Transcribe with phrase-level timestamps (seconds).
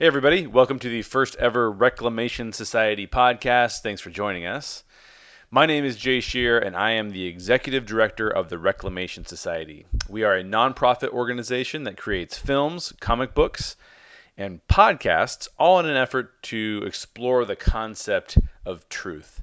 [0.00, 0.46] Hey, everybody.
[0.46, 3.80] Welcome to the first ever Reclamation Society podcast.
[3.80, 4.84] Thanks for joining us.
[5.50, 9.86] My name is Jay Shear, and I am the executive director of the Reclamation Society.
[10.08, 13.74] We are a nonprofit organization that creates films, comic books,
[14.36, 19.42] and podcasts, all in an effort to explore the concept of truth.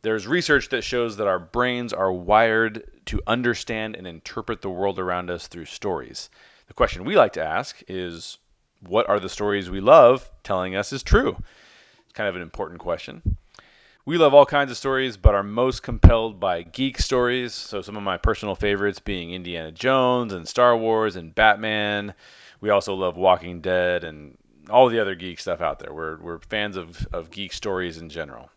[0.00, 4.98] There's research that shows that our brains are wired to understand and interpret the world
[4.98, 6.30] around us through stories.
[6.68, 8.38] The question we like to ask is
[8.80, 11.36] what are the stories we love telling us is true?
[12.04, 13.36] It's kind of an important question.
[14.06, 17.52] We love all kinds of stories, but are most compelled by geek stories.
[17.52, 22.14] So, some of my personal favorites being Indiana Jones and Star Wars and Batman.
[22.60, 24.36] We also love Walking Dead and
[24.70, 25.92] all the other geek stuff out there.
[25.92, 28.50] We're, we're fans of, of geek stories in general.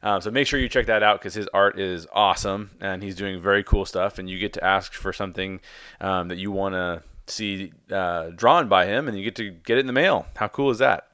[0.02, 3.16] Um, so make sure you check that out because his art is awesome and he's
[3.16, 4.20] doing very cool stuff.
[4.20, 5.62] And you get to ask for something
[6.02, 9.78] um, that you want to see uh, drawn by him, and you get to get
[9.78, 10.26] it in the mail.
[10.36, 11.08] How cool is that?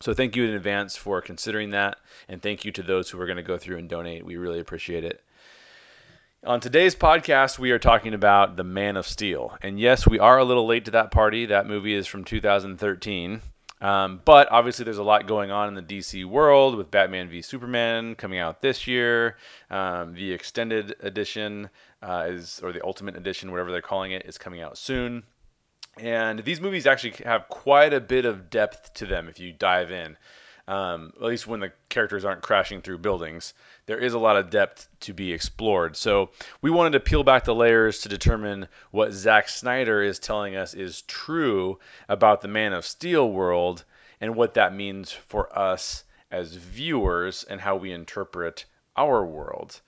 [0.00, 3.26] So thank you in advance for considering that, and thank you to those who are
[3.26, 4.24] going to go through and donate.
[4.24, 5.22] We really appreciate it.
[6.44, 9.58] On today's podcast, we are talking about The Man of Steel.
[9.60, 11.46] And yes, we are a little late to that party.
[11.46, 13.42] That movie is from 2013.
[13.80, 17.42] Um, but obviously, there's a lot going on in the DC world with Batman v
[17.42, 19.36] Superman coming out this year.
[19.70, 21.70] Um, the extended edition
[22.02, 25.24] uh, is, or the Ultimate Edition, whatever they're calling it, is coming out soon.
[25.98, 29.90] And these movies actually have quite a bit of depth to them if you dive
[29.90, 30.16] in.
[30.68, 33.54] Um, at least when the characters aren't crashing through buildings,
[33.86, 35.96] there is a lot of depth to be explored.
[35.96, 36.28] So
[36.60, 40.74] we wanted to peel back the layers to determine what Zack Snyder is telling us
[40.74, 43.84] is true about the Man of Steel world
[44.20, 49.80] and what that means for us as viewers and how we interpret our world.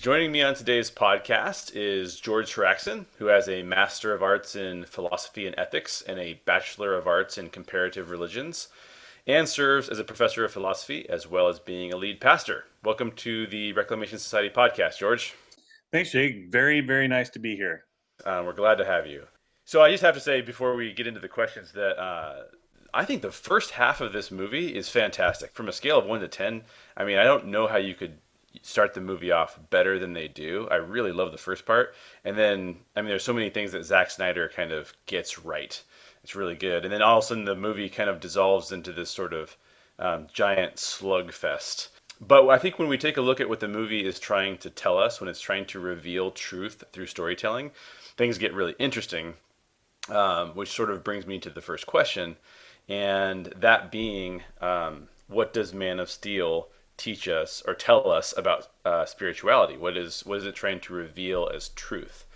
[0.00, 4.84] Joining me on today's podcast is George Charaxon, who has a Master of Arts in
[4.84, 8.68] Philosophy and Ethics and a Bachelor of Arts in Comparative Religions
[9.26, 12.64] and serves as a professor of philosophy as well as being a lead pastor.
[12.84, 15.34] Welcome to the Reclamation Society podcast, George.
[15.90, 16.52] Thanks, Jake.
[16.52, 17.84] Very, very nice to be here.
[18.24, 19.24] Uh, we're glad to have you.
[19.64, 22.44] So, I just have to say before we get into the questions that uh,
[22.94, 25.54] I think the first half of this movie is fantastic.
[25.54, 26.62] From a scale of one to 10,
[26.96, 28.18] I mean, I don't know how you could
[28.62, 30.68] start the movie off better than they do.
[30.70, 31.94] I really love the first part.
[32.24, 35.82] And then, I mean, there's so many things that Zack Snyder kind of gets right
[36.26, 36.84] it's really good.
[36.84, 39.56] And then all of a sudden the movie kind of dissolves into this sort of
[40.00, 41.90] um, giant slugfest.
[42.20, 44.68] But I think when we take a look at what the movie is trying to
[44.68, 47.70] tell us, when it's trying to reveal truth through storytelling,
[48.16, 49.34] things get really interesting,
[50.08, 52.38] um, which sort of brings me to the first question.
[52.88, 58.68] And that being, um, what does Man of Steel teach us or tell us about
[58.84, 59.76] uh, spirituality?
[59.76, 62.26] What is what is it trying to reveal as truth?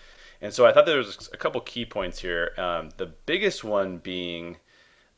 [0.43, 2.53] And so I thought there was a couple key points here.
[2.57, 4.57] Um, the biggest one being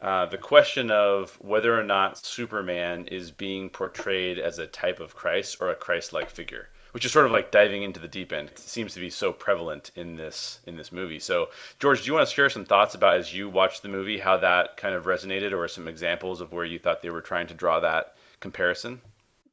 [0.00, 5.14] uh, the question of whether or not Superman is being portrayed as a type of
[5.14, 8.48] Christ or a Christ-like figure, which is sort of like diving into the deep end.
[8.48, 11.20] It seems to be so prevalent in this in this movie.
[11.20, 14.19] So, George, do you want to share some thoughts about as you watched the movie
[14.19, 17.47] how that kind of resonated, or some examples of where you thought they were trying
[17.47, 19.00] to draw that comparison?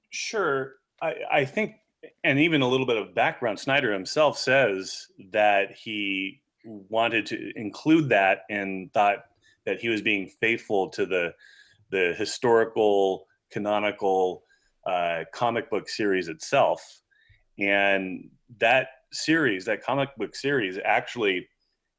[0.10, 0.76] Sure.
[1.02, 1.76] I, I think
[2.24, 8.10] and even a little bit of background, Snyder himself says that he wanted to include
[8.10, 9.26] that and thought
[9.66, 11.34] that he was being faithful to the
[11.92, 14.44] the historical canonical
[14.86, 17.02] uh, comic book series itself
[17.58, 21.48] and that series that comic book series actually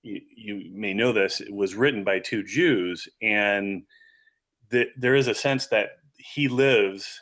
[0.02, 3.82] you, you may know this was written by two jews and
[4.70, 7.20] the, there is a sense that he lives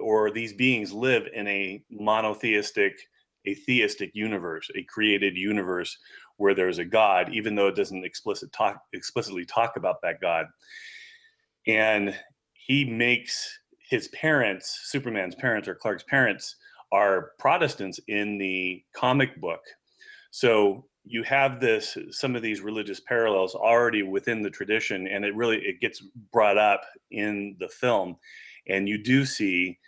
[0.00, 2.98] or these beings live in a monotheistic,
[3.46, 5.96] a theistic universe, a created universe
[6.36, 10.46] where there's a God, even though it doesn't explicit talk, explicitly talk about that God.
[11.66, 12.14] And
[12.52, 16.56] he makes his parents, Superman's parents or Clark's parents,
[16.92, 19.60] are Protestants in the comic book.
[20.30, 25.34] So you have this some of these religious parallels already within the tradition and it
[25.34, 26.02] really it gets
[26.32, 28.16] brought up in the film
[28.68, 29.78] and you do see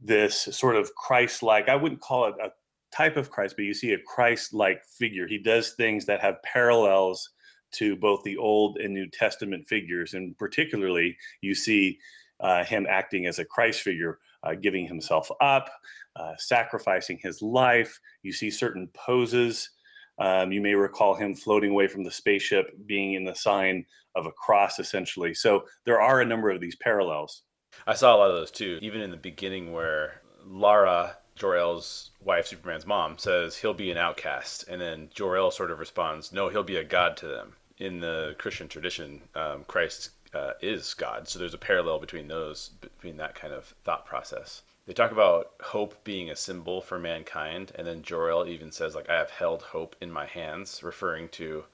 [0.00, 1.68] this sort of Christ-like.
[1.68, 2.50] I wouldn't call it a
[2.94, 5.26] type of Christ, but you see a Christ-like figure.
[5.26, 7.30] He does things that have parallels
[7.72, 11.98] to both the Old and New Testament figures, and particularly you see
[12.40, 15.70] uh, him acting as a Christ figure uh, giving himself up,
[16.16, 17.98] uh, sacrificing his life.
[18.22, 19.70] You see certain poses.
[20.18, 24.26] Um, you may recall him floating away from the spaceship, being in the sign of
[24.26, 25.34] a cross, essentially.
[25.34, 27.42] So there are a number of these parallels.
[27.86, 32.46] I saw a lot of those too, even in the beginning where Lara, Jor-El's wife,
[32.46, 36.62] Superman's mom, says he'll be an outcast, and then Jor-El sort of responds, "No, he'll
[36.62, 41.38] be a god to them." In the Christian tradition, um, Christ uh, is God, so
[41.38, 44.62] there's a parallel between those, between that kind of thought process.
[44.86, 49.08] They talk about hope being a symbol for mankind, and then Jor-El even says, "Like
[49.08, 51.64] I have held hope in my hands," referring to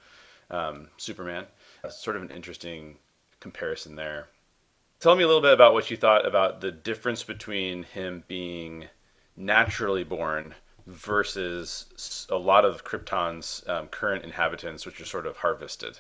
[0.50, 1.46] um, Superman.
[1.82, 2.98] That's sort of an interesting
[3.40, 4.28] comparison there.
[4.98, 8.88] Tell me a little bit about what you thought about the difference between him being
[9.36, 10.54] naturally born
[10.86, 15.98] versus a lot of Krypton's um, current inhabitants, which are sort of harvested.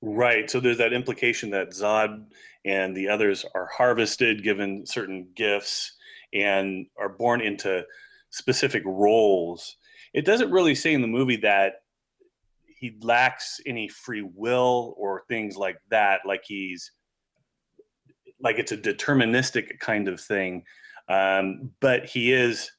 [0.00, 0.48] Right.
[0.48, 2.26] So there's that implication that Zod
[2.64, 5.96] and the others are harvested, given certain gifts,
[6.32, 7.84] and are born into
[8.30, 9.76] specific roles.
[10.14, 11.82] It doesn't really say in the movie that
[12.66, 16.92] he lacks any free will or things like that, like he's
[18.40, 20.64] like it's a deterministic kind of thing.
[21.08, 22.70] Um, but he is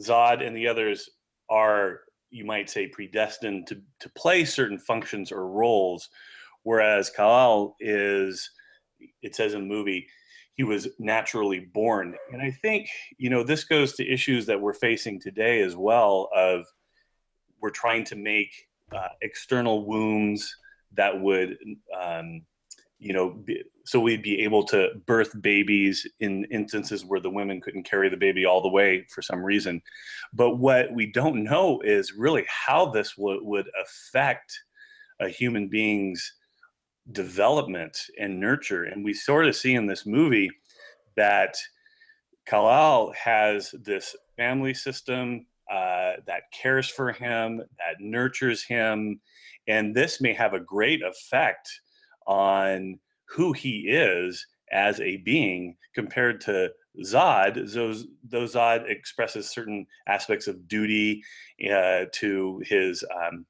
[0.00, 1.08] Zod and the others
[1.48, 2.00] are,
[2.30, 6.08] you might say, predestined to to play certain functions or roles,
[6.62, 8.50] whereas Kal-El is,
[9.22, 10.06] it says in the movie,
[10.54, 12.16] he was naturally born.
[12.32, 16.28] And I think you know this goes to issues that we're facing today as well.
[16.34, 16.66] Of
[17.60, 18.50] we're trying to make
[18.92, 20.54] uh, external wombs
[20.94, 21.56] that would
[22.00, 22.42] um,
[22.98, 27.60] you know, be, so we'd be able to birth babies in instances where the women
[27.60, 29.80] couldn't carry the baby all the way for some reason.
[30.32, 34.52] But what we don't know is really how this w- would affect
[35.20, 36.34] a human being's
[37.12, 38.84] development and nurture.
[38.84, 40.50] And we sort of see in this movie
[41.16, 41.56] that
[42.46, 49.20] Kal-El has this family system uh, that cares for him, that nurtures him.
[49.66, 51.68] And this may have a great effect
[52.28, 56.70] on who he is as a being compared to
[57.02, 57.72] Zod.
[57.72, 61.22] Those, Zod expresses certain aspects of duty
[61.72, 63.46] uh, to his um,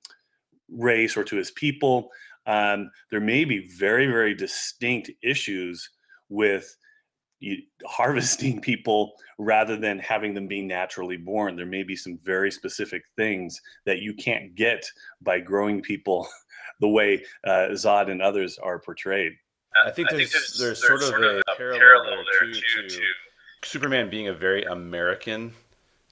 [0.70, 2.10] race or to his people.
[2.46, 5.90] Um, there may be very, very distinct issues
[6.28, 6.76] with
[7.86, 11.56] harvesting people rather than having them be naturally born.
[11.56, 14.84] There may be some very specific things that you can't get
[15.20, 16.28] by growing people
[16.80, 19.32] the way uh, Zod and others are portrayed.
[19.84, 22.60] I think there's, I think there's, there's, sort, of, a, a parallel, parallel there to,
[22.60, 23.02] to, to,
[23.64, 25.52] Superman being a very American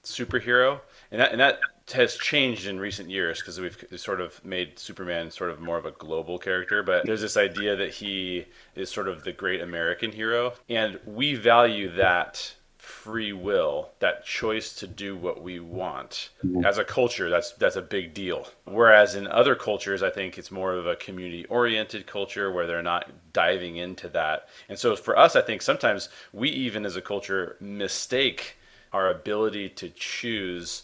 [0.03, 0.81] superhero,
[1.11, 1.59] and that and that
[1.93, 5.85] has changed in recent years because we've sort of made Superman sort of more of
[5.85, 6.83] a global character.
[6.83, 11.35] But there's this idea that he is sort of the great American hero, and we
[11.35, 12.55] value that
[12.87, 16.29] free will, that choice to do what we want.
[16.43, 16.63] Mm-hmm.
[16.63, 18.47] As a culture, that's that's a big deal.
[18.63, 23.11] Whereas in other cultures, I think it's more of a community-oriented culture where they're not
[23.33, 24.47] diving into that.
[24.69, 28.55] And so for us, I think sometimes we even as a culture mistake
[28.93, 30.83] our ability to choose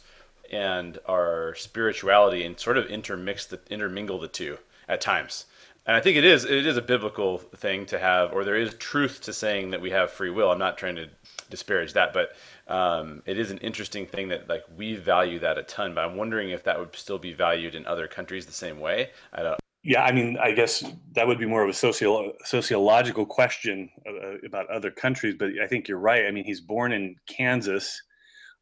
[0.51, 4.57] and our spirituality and sort of intermix the intermingle the two
[4.89, 5.45] at times
[5.85, 8.73] and I think it is it is a biblical thing to have, or there is
[8.75, 10.51] truth to saying that we have free will.
[10.51, 11.09] I'm not trying to
[11.53, 12.29] disparage that, but
[12.67, 15.93] um, it is an interesting thing that like we value that a ton.
[15.93, 19.11] But I'm wondering if that would still be valued in other countries the same way.
[19.31, 19.59] I don't.
[19.83, 24.37] Yeah, I mean, I guess that would be more of a socio- sociological question uh,
[24.45, 26.25] about other countries, but I think you're right.
[26.25, 28.01] I mean, he's born in Kansas.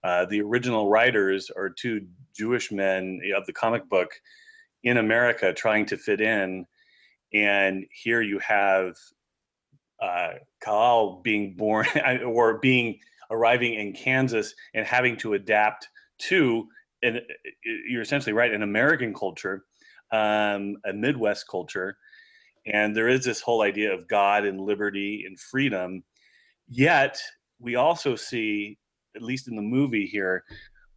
[0.03, 4.09] Uh, the original writers are two Jewish men of the comic book
[4.83, 6.65] in America trying to fit in
[7.33, 8.95] and here you have
[10.01, 10.33] uh,
[11.23, 11.85] being born
[12.25, 15.87] or being arriving in Kansas and having to adapt
[16.19, 16.67] to,
[17.01, 17.21] and
[17.87, 19.63] you're essentially right, an American culture,
[20.11, 21.97] um, a Midwest culture,
[22.65, 26.03] and there is this whole idea of God and liberty and freedom.
[26.67, 27.19] Yet
[27.59, 28.77] we also see,
[29.15, 30.43] at least in the movie here,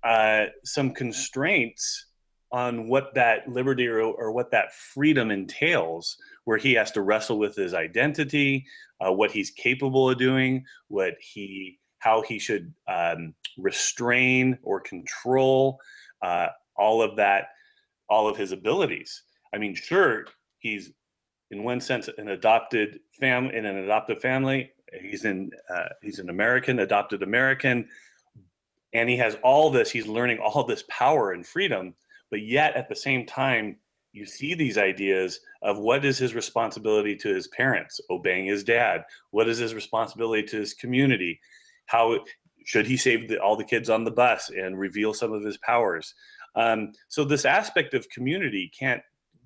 [0.02, 2.06] uh, some constraints
[2.52, 7.38] on what that liberty or, or, what that freedom entails, where he has to wrestle
[7.38, 8.66] with his identity,
[9.04, 15.78] uh, what he's capable of doing, what he, how he should um, restrain or control
[16.22, 17.48] uh, all of that,
[18.08, 19.22] all of his abilities.
[19.54, 20.26] I mean, sure,
[20.58, 20.92] he's
[21.50, 24.72] in one sense an adopted family in an adoptive family.
[25.00, 27.88] He's in uh, he's an American, adopted American,
[28.92, 29.90] and he has all this.
[29.90, 31.94] He's learning all this power and freedom
[32.34, 33.76] but yet at the same time
[34.14, 39.04] you see these ideas of what is his responsibility to his parents obeying his dad
[39.30, 41.40] what is his responsibility to his community
[41.86, 42.18] how
[42.64, 45.58] should he save the, all the kids on the bus and reveal some of his
[45.58, 46.14] powers?
[46.56, 49.02] Um, so this aspect of community can't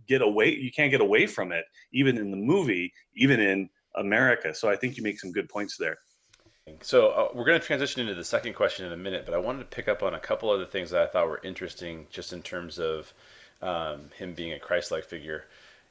[0.07, 0.55] get away.
[0.55, 4.55] You can't get away from it, even in the movie, even in America.
[4.55, 5.99] So I think you make some good points there.
[6.83, 9.39] So uh, we're going to transition into the second question in a minute, but I
[9.39, 12.33] wanted to pick up on a couple other things that I thought were interesting, just
[12.33, 13.15] in terms of
[13.63, 15.45] um, him being a Christ-like figure.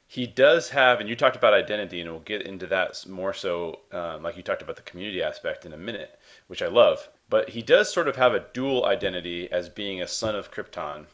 [0.06, 3.80] He does have, and you talked about identity, and we'll get into that more so,
[3.92, 7.08] um, like you talked about the community aspect in a minute, which I love.
[7.28, 11.04] But he does sort of have a dual identity as being a son of Krypton,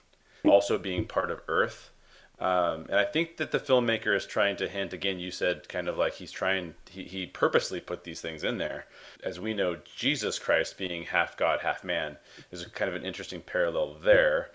[0.45, 1.91] also being part of Earth.
[2.39, 5.19] Um, and I think that the filmmaker is trying to hint again.
[5.19, 6.75] You said kind of like he's trying.
[6.91, 8.87] He, he purposely put these things in there,
[9.23, 9.79] as we know.
[9.97, 12.17] Jesus Christ being half God, half man
[12.51, 14.51] is kind of an interesting parallel there.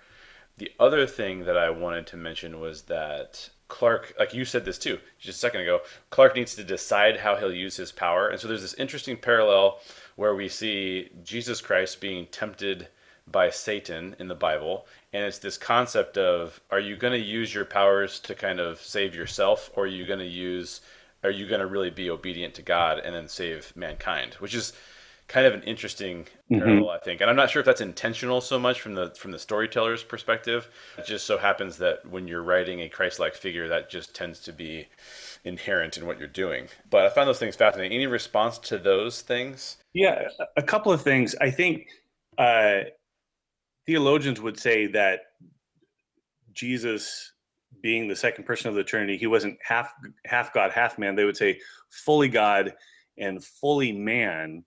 [0.59, 4.77] The other thing that I wanted to mention was that Clark, like you said this
[4.77, 8.39] too, just a second ago, Clark needs to decide how he'll use his power, and
[8.39, 9.79] so there's this interesting parallel
[10.17, 12.89] where we see Jesus Christ being tempted
[13.25, 14.85] by Satan in the Bible.
[15.13, 18.81] And it's this concept of are you going to use your powers to kind of
[18.81, 20.81] save yourself or are you going to use
[21.23, 24.73] are you going to really be obedient to God and then save mankind, which is
[25.29, 26.89] kind of an interesting mm-hmm.
[26.89, 27.21] I think.
[27.21, 30.69] And I'm not sure if that's intentional so much from the from the storyteller's perspective.
[30.97, 34.51] It just so happens that when you're writing a Christ-like figure, that just tends to
[34.51, 34.87] be
[35.45, 36.67] inherent in what you're doing.
[36.89, 37.95] But I found those things fascinating.
[37.95, 39.77] Any response to those things?
[39.93, 41.35] Yeah, a couple of things.
[41.39, 41.87] I think
[42.37, 42.81] uh,
[43.85, 45.21] theologians would say that
[46.53, 47.33] Jesus
[47.81, 49.93] being the second person of the Trinity, he wasn't half
[50.25, 51.15] half God, half man.
[51.15, 51.59] They would say
[51.91, 52.73] fully God
[53.17, 54.63] and fully man.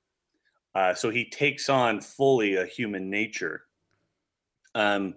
[0.75, 3.65] Uh, so he takes on fully a human nature.
[4.75, 5.15] Um,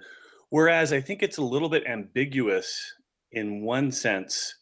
[0.49, 2.93] whereas I think it's a little bit ambiguous
[3.31, 4.55] in one sense,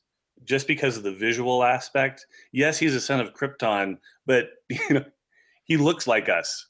[0.44, 2.26] just because of the visual aspect.
[2.52, 5.06] Yes, he's a son of Krypton, but you know,
[5.64, 6.68] he looks like us,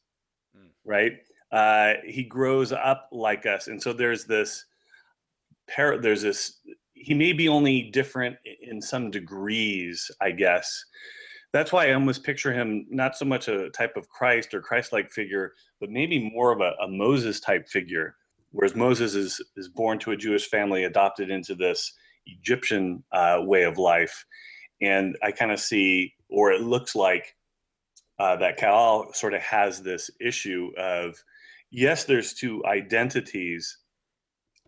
[0.57, 0.69] mm.
[0.85, 1.13] right?
[1.51, 4.65] Uh, he grows up like us, and so there's this.
[5.73, 6.59] Par- there's this.
[6.93, 10.85] He may be only different in some degrees, I guess.
[11.53, 15.11] That's why I almost picture him not so much a type of Christ or Christ-like
[15.11, 18.15] figure, but maybe more of a, a Moses type figure.
[18.51, 21.93] Whereas Moses is is born to a Jewish family, adopted into this
[22.25, 24.25] Egyptian uh, way of life,
[24.81, 27.35] and I kind of see, or it looks like,
[28.19, 31.15] uh, that Kal sort of has this issue of
[31.71, 33.77] yes, there's two identities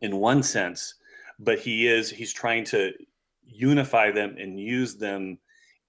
[0.02, 0.96] in one sense,
[1.40, 2.92] but he is he's trying to
[3.44, 5.38] unify them and use them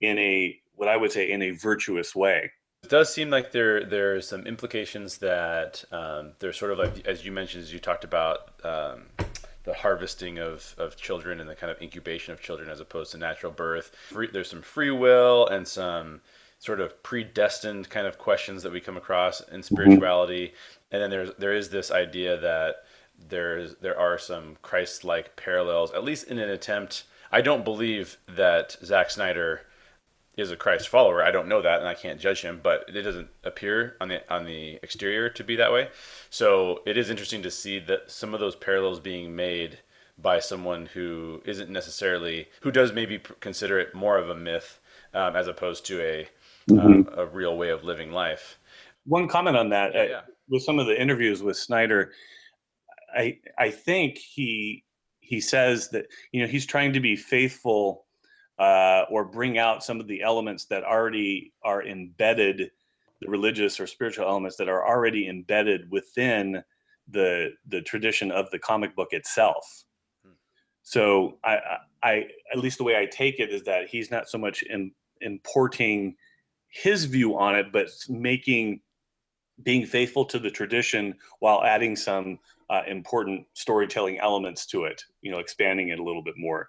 [0.01, 2.53] in a what I would say in a virtuous way.
[2.85, 7.25] It does seem like there there's some implications that um, there's sort of like as
[7.25, 9.07] you mentioned as you talked about um,
[9.65, 13.19] the harvesting of, of children and the kind of incubation of children as opposed to
[13.19, 13.93] natural birth.
[14.09, 16.21] Free, there's some free will and some
[16.59, 20.55] sort of predestined kind of questions that we come across in spirituality.
[20.91, 22.77] And then there's there is this idea that
[23.29, 27.05] there's there are some Christ-like parallels, at least in an attempt.
[27.33, 29.63] I don't believe that Zack Snyder
[30.37, 31.23] is a Christ follower.
[31.23, 34.33] I don't know that, and I can't judge him, but it doesn't appear on the
[34.33, 35.89] on the exterior to be that way.
[36.31, 39.79] So it is interesting to see that some of those parallels being made
[40.19, 44.79] by someone who isn't necessarily who does maybe consider it more of a myth
[45.15, 46.29] um, as opposed to a
[46.71, 46.79] mm-hmm.
[46.79, 48.59] um, a real way of living life.
[49.05, 49.95] One comment on that.
[49.95, 52.13] Yeah, yeah with some of the interviews with Snyder,
[53.17, 54.85] I I think he
[55.21, 58.06] he says that you know he's trying to be faithful
[58.59, 62.71] uh, or bring out some of the elements that already are embedded,
[63.21, 66.63] the religious or spiritual elements that are already embedded within
[67.09, 69.85] the the tradition of the comic book itself.
[70.25, 70.33] Hmm.
[70.83, 74.39] So I, I, at least the way I take it is that he's not so
[74.39, 76.17] much in, importing
[76.69, 78.81] his view on it, but making
[79.63, 85.31] being faithful to the tradition while adding some uh, important storytelling elements to it, you
[85.31, 86.69] know, expanding it a little bit more.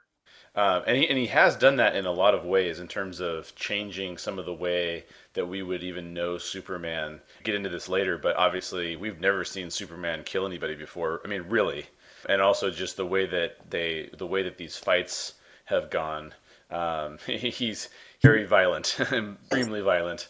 [0.57, 3.19] Um, and, he, and he has done that in a lot of ways in terms
[3.19, 7.21] of changing some of the way that we would even know Superman.
[7.43, 11.21] Get into this later, but obviously we've never seen Superman kill anybody before.
[11.23, 11.85] I mean, really,
[12.27, 15.35] and also just the way that they, the way that these fights
[15.65, 16.33] have gone.
[16.71, 17.89] Um, he's
[18.23, 20.27] very violent, extremely violent.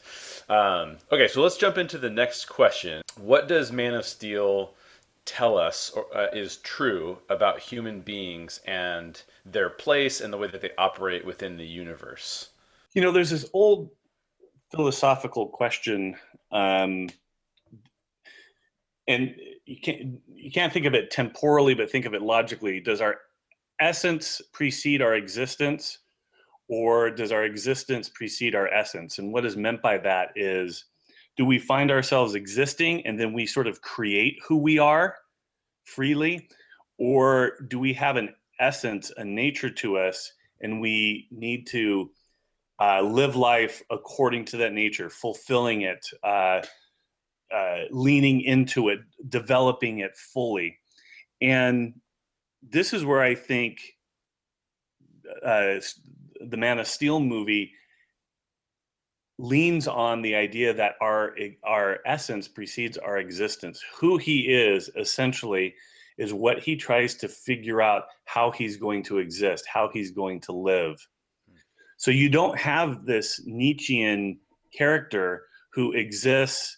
[0.50, 3.02] Um, okay, so let's jump into the next question.
[3.18, 4.74] What does Man of Steel
[5.28, 10.48] tell us or, uh, is true about human beings and their place and the way
[10.48, 12.50] that they operate within the universe?
[12.94, 13.92] You know, there's this old
[14.72, 16.16] philosophical question,
[16.52, 17.10] um,
[19.08, 22.80] and you can't you can't think of it temporally, but think of it logically.
[22.80, 23.18] Does our
[23.80, 26.00] essence precede our existence?
[26.68, 29.20] or does our existence precede our essence?
[29.20, 30.86] And what is meant by that is
[31.38, 35.16] do we find ourselves existing and then we sort of create who we are
[35.86, 36.50] freely?
[36.98, 42.10] Or do we have an essence, a nature to us, and we need to
[42.80, 46.62] uh, live life according to that nature, fulfilling it, uh,
[47.54, 50.80] uh, leaning into it, developing it fully?
[51.40, 51.94] And
[52.68, 53.80] this is where I think
[55.46, 55.76] uh,
[56.42, 57.74] the Man of Steel movie
[59.40, 63.84] leans on the idea that our our essence precedes our existence.
[64.00, 65.76] Who he is essentially
[66.18, 70.42] is what he tries to figure out how he's going to exist, how he's going
[70.42, 71.08] to live.
[71.48, 71.58] Hmm.
[71.98, 74.40] So you don't have this Nietzschean
[74.76, 76.78] character who exists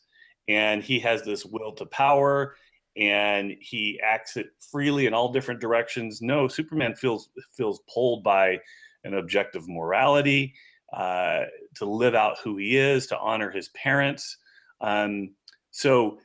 [0.50, 2.56] and he has this will to power
[2.98, 6.22] and he acts it freely in all different directions.
[6.22, 8.60] No, Superman feels feels pulled by
[9.06, 10.54] an objective morality
[10.94, 11.42] uh,
[11.76, 14.38] to live out who he is, to honor his parents.
[14.82, 15.36] Um,
[15.72, 16.18] so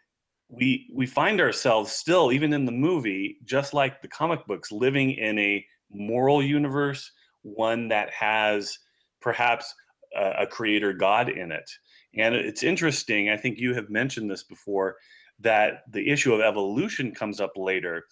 [0.48, 5.12] we we find ourselves still, even in the movie, just like the comic books, living
[5.12, 7.10] in a moral universe,
[7.42, 8.78] one that has
[9.20, 9.74] perhaps
[10.16, 11.68] a, a creator God in it.
[12.16, 13.30] And it's interesting.
[13.30, 14.96] I think you have mentioned this before
[15.40, 18.04] that the issue of evolution comes up later,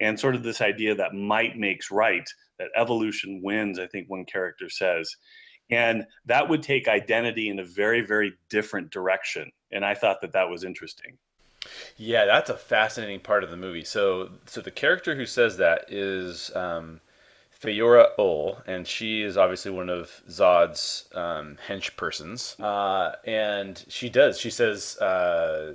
[0.00, 2.28] and sort of this idea that might makes right,
[2.58, 3.78] that evolution wins.
[3.78, 5.10] I think one character says,
[5.70, 10.32] and that would take identity in a very very different direction and i thought that
[10.32, 11.16] that was interesting
[11.96, 15.84] yeah that's a fascinating part of the movie so so the character who says that
[15.92, 17.00] is um,
[17.60, 22.54] Faora Ul, and she is obviously one of Zod's um, hench persons.
[22.60, 24.38] Uh, and she does.
[24.38, 25.74] She says uh,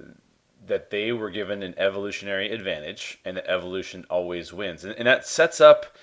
[0.66, 4.86] that they were given an evolutionary advantage, and that evolution always wins.
[4.86, 5.98] And, and that sets up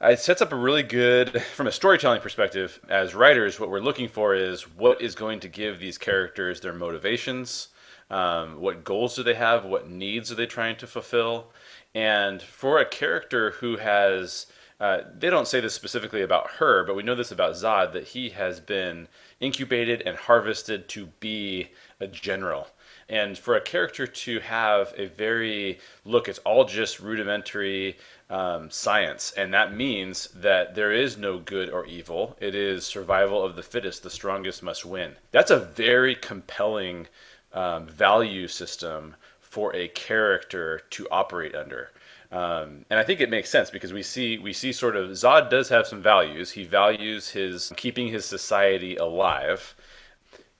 [0.00, 4.08] it sets up a really good from a storytelling perspective as writers what we're looking
[4.08, 7.68] for is what is going to give these characters their motivations
[8.10, 11.52] um, what goals do they have what needs are they trying to fulfill?
[11.94, 14.46] And for a character who has
[14.80, 18.08] uh, they don't say this specifically about her but we know this about zod that
[18.08, 19.08] he has been
[19.40, 22.68] incubated and harvested to be a general
[23.08, 27.96] and for a character to have a very look it's all just rudimentary
[28.30, 32.36] um, science, and that means that there is no good or evil.
[32.40, 35.16] It is survival of the fittest, the strongest must win.
[35.30, 37.08] That's a very compelling
[37.52, 41.90] um, value system for a character to operate under.
[42.32, 45.50] Um, and I think it makes sense because we see we see sort of Zod
[45.50, 46.52] does have some values.
[46.52, 49.76] He values his keeping his society alive,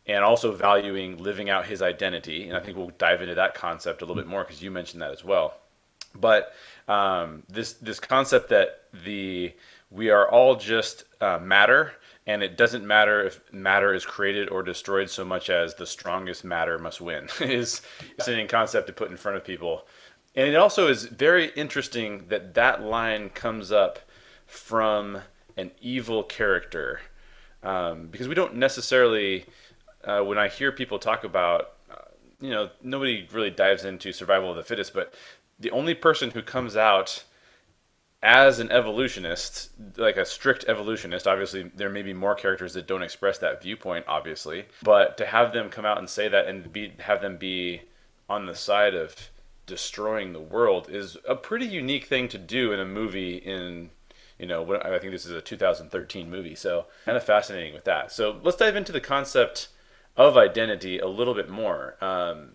[0.07, 2.49] and also valuing living out his identity.
[2.49, 5.03] And I think we'll dive into that concept a little bit more because you mentioned
[5.03, 5.55] that as well.
[6.14, 6.53] But
[6.88, 9.53] um, this this concept that the
[9.90, 11.93] we are all just uh, matter,
[12.27, 16.45] and it doesn't matter if matter is created or destroyed so much as the strongest
[16.45, 19.87] matter must win is a fascinating concept to put in front of people.
[20.37, 24.01] And it also is very interesting that that line comes up
[24.47, 25.19] from
[25.57, 27.01] an evil character
[27.62, 29.47] um, because we don't necessarily
[30.07, 31.97] uh, when I hear people talk about uh,
[32.40, 35.14] you know nobody really dives into survival of the fittest but
[35.59, 37.25] the only person who comes out
[38.25, 43.03] as an evolutionist, like a strict evolutionist, obviously there may be more characters that don't
[43.03, 46.95] express that viewpoint, obviously, but to have them come out and say that and be
[47.01, 47.83] have them be
[48.29, 49.29] on the side of
[49.67, 53.90] destroying the world is a pretty unique thing to do in a movie in
[54.38, 58.11] you know I think this is a 2013 movie, so kind of fascinating with that.
[58.11, 59.69] So let's dive into the concept
[60.16, 61.96] of identity a little bit more.
[62.00, 62.53] Um,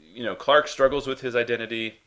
[0.00, 2.00] you know, Clark struggles with his identity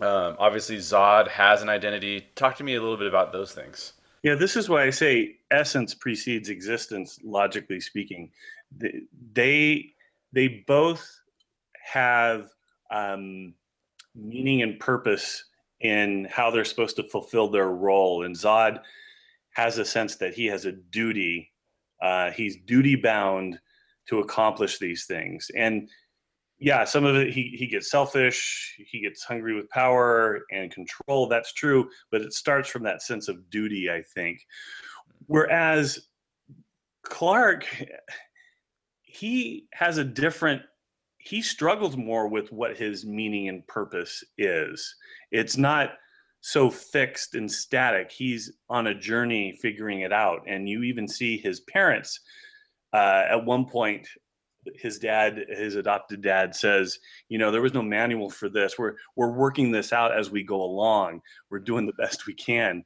[0.00, 2.26] um, obviously, Zod has an identity.
[2.34, 3.92] Talk to me a little bit about those things.
[4.22, 7.18] Yeah, this is why I say essence precedes existence.
[7.22, 8.30] Logically speaking,
[9.32, 9.92] they
[10.32, 11.20] they both
[11.84, 12.48] have
[12.90, 13.52] um,
[14.14, 15.44] meaning and purpose
[15.80, 18.24] in how they're supposed to fulfill their role.
[18.24, 18.80] And Zod
[19.50, 21.50] has a sense that he has a duty.
[22.00, 23.58] Uh, he's duty bound
[24.08, 25.88] to accomplish these things, and
[26.62, 31.26] yeah, some of it he he gets selfish, he gets hungry with power and control.
[31.26, 34.46] That's true, but it starts from that sense of duty, I think.
[35.26, 36.06] Whereas
[37.02, 37.66] Clark,
[39.02, 40.62] he has a different.
[41.18, 44.94] He struggles more with what his meaning and purpose is.
[45.32, 45.90] It's not
[46.42, 48.10] so fixed and static.
[48.10, 52.20] He's on a journey figuring it out, and you even see his parents
[52.92, 54.06] uh, at one point
[54.76, 58.78] his dad his adopted dad says you know there was no manual for this.
[58.78, 61.20] We're we're working this out as we go along.
[61.50, 62.84] We're doing the best we can.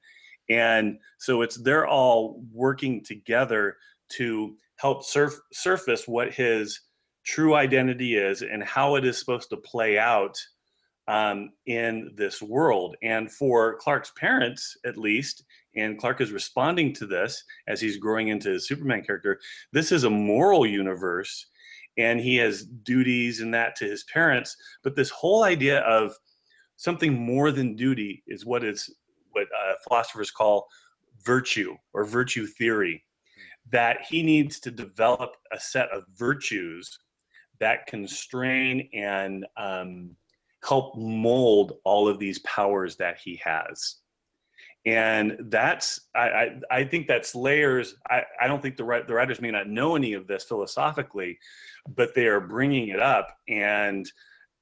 [0.49, 3.77] And so it's they're all working together
[4.11, 6.81] to help surf, surface what his
[7.25, 10.39] true identity is and how it is supposed to play out
[11.09, 12.97] um, in this world.
[13.03, 15.45] And for Clark's parents, at least,
[15.77, 19.39] and Clark is responding to this as he's growing into his Superman character.
[19.73, 21.47] This is a moral universe,
[21.99, 24.57] and he has duties and that to his parents.
[24.83, 26.15] But this whole idea of
[26.77, 28.95] something more than duty is what is
[29.33, 30.67] what uh, philosophers call
[31.23, 33.05] virtue or virtue theory.
[33.71, 36.99] That he needs to develop a set of virtues
[37.59, 40.11] that constrain and um,
[40.63, 43.97] help mold all of these powers that he has
[44.87, 47.97] and that's I, I, I think that's layers.
[48.09, 51.39] I, I don't think the the writers may not know any of this philosophically,
[51.97, 54.11] but they are bringing it up, and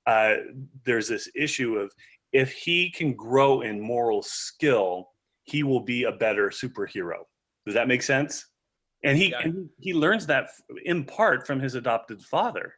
[0.06, 0.37] uh,
[0.84, 1.92] there's this issue of
[2.32, 5.10] if he can grow in moral skill,
[5.44, 7.18] he will be a better superhero.
[7.66, 8.46] Does that make sense?
[9.04, 9.42] And he yeah.
[9.42, 10.48] and he learns that
[10.87, 12.74] in part from his adopted father,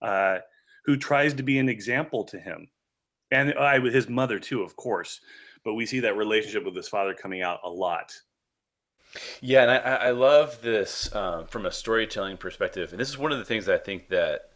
[0.00, 0.38] uh,
[0.86, 2.70] who tries to be an example to him,
[3.30, 5.20] and I with his mother too, of course
[5.64, 8.12] but we see that relationship with his father coming out a lot.
[9.40, 13.32] Yeah, and I, I love this um, from a storytelling perspective, and this is one
[13.32, 14.50] of the things that I think that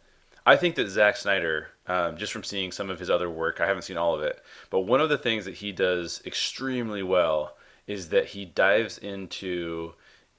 [0.45, 3.65] I think that Zack Snyder, um, just from seeing some of his other work, I
[3.65, 7.57] haven't seen all of it, but one of the things that he does extremely well
[7.87, 9.93] is that he dives into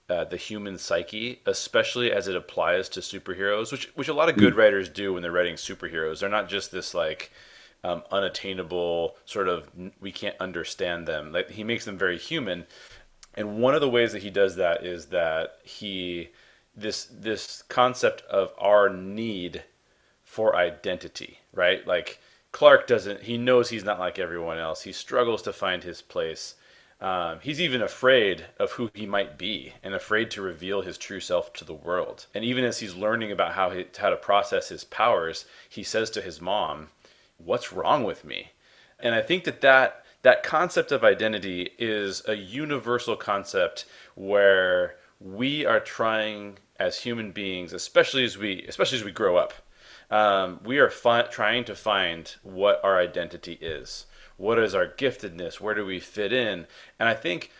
[0.08, 4.36] uh, the human psyche, especially as it applies to superheroes, which which a lot of
[4.36, 4.58] good mm.
[4.58, 6.20] writers do when they're writing superheroes.
[6.20, 7.32] They're not just this like
[7.86, 9.68] um, unattainable sort of
[10.00, 11.32] we can't understand them.
[11.32, 12.66] Like he makes them very human,
[13.34, 16.30] and one of the ways that he does that is that he
[16.74, 19.62] this this concept of our need
[20.24, 21.86] for identity, right?
[21.86, 22.18] Like
[22.50, 23.22] Clark doesn't.
[23.22, 24.82] He knows he's not like everyone else.
[24.82, 26.56] He struggles to find his place.
[27.00, 31.20] Um, he's even afraid of who he might be and afraid to reveal his true
[31.20, 32.26] self to the world.
[32.34, 36.08] And even as he's learning about how he, how to process his powers, he says
[36.10, 36.88] to his mom,
[37.38, 38.52] what's wrong with me?
[38.98, 45.64] And I think that that that concept of identity is a universal concept where we
[45.64, 49.52] are trying as human beings, especially as we especially as we grow up,
[50.10, 54.06] um, we are fi- trying to find what our identity is.
[54.36, 55.60] What is our giftedness?
[55.60, 56.66] Where do we fit in?
[56.98, 57.50] And I think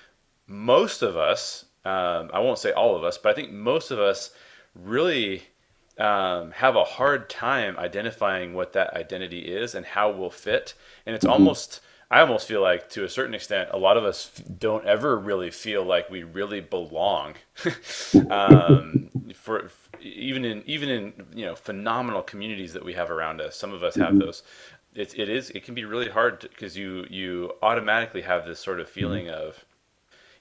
[0.46, 3.98] most of us, um, I won't say all of us, but I think most of
[3.98, 4.30] us
[4.74, 5.44] really
[5.98, 10.74] um, have a hard time identifying what that identity is and how we'll fit.
[11.06, 11.32] And it's mm-hmm.
[11.32, 11.80] almost,
[12.10, 15.50] I almost feel like to a certain extent, a lot of us don't ever really
[15.50, 17.34] feel like we really belong.
[18.30, 19.70] um, for
[20.02, 23.82] even in even in you know phenomenal communities that we have around us, some of
[23.82, 24.18] us have mm-hmm.
[24.18, 24.42] those.
[24.94, 28.80] It, it is it can be really hard because you you automatically have this sort
[28.80, 29.48] of feeling mm-hmm.
[29.48, 29.64] of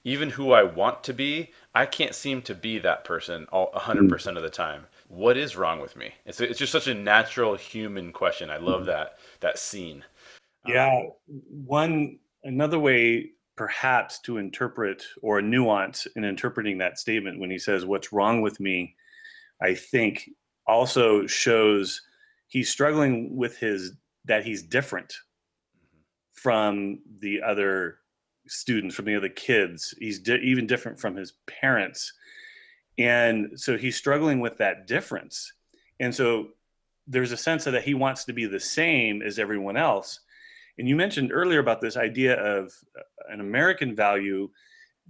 [0.04, 4.36] even who I want to be, I can't seem to be that person all 100%
[4.36, 6.12] of the time what is wrong with me?
[6.24, 8.50] It's it's just such a natural human question.
[8.50, 10.04] I love that that scene.
[10.66, 11.10] Yeah, um,
[11.48, 17.58] one another way perhaps to interpret or a nuance in interpreting that statement when he
[17.58, 18.94] says what's wrong with me,
[19.62, 20.28] I think
[20.66, 22.02] also shows
[22.48, 23.92] he's struggling with his
[24.24, 26.00] that he's different mm-hmm.
[26.34, 27.98] from the other
[28.48, 32.12] students from the other kids he's di- even different from his parents
[32.98, 35.52] and so he's struggling with that difference.
[36.00, 36.48] And so
[37.06, 40.20] there's a sense of that he wants to be the same as everyone else.
[40.78, 44.48] And you mentioned earlier about this idea of uh, an American value.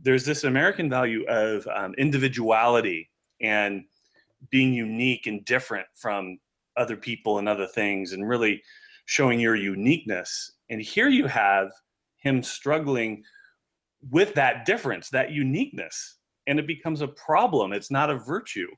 [0.00, 3.84] There's this American value of um, individuality and
[4.50, 6.38] being unique and different from
[6.76, 8.62] other people and other things and really
[9.06, 10.52] showing your uniqueness.
[10.68, 11.70] And here you have
[12.18, 13.22] him struggling
[14.10, 16.16] with that difference, that uniqueness
[16.46, 17.72] and it becomes a problem.
[17.72, 18.68] It's not a virtue.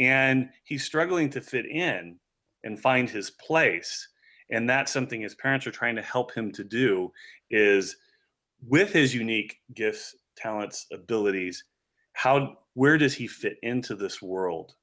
[0.00, 2.16] And he's struggling to fit in
[2.64, 4.08] and find his place.
[4.50, 7.12] And that's something his parents are trying to help him to do
[7.50, 7.96] is
[8.66, 11.64] with his unique gifts, talents, abilities,
[12.14, 14.74] how where does he fit into this world?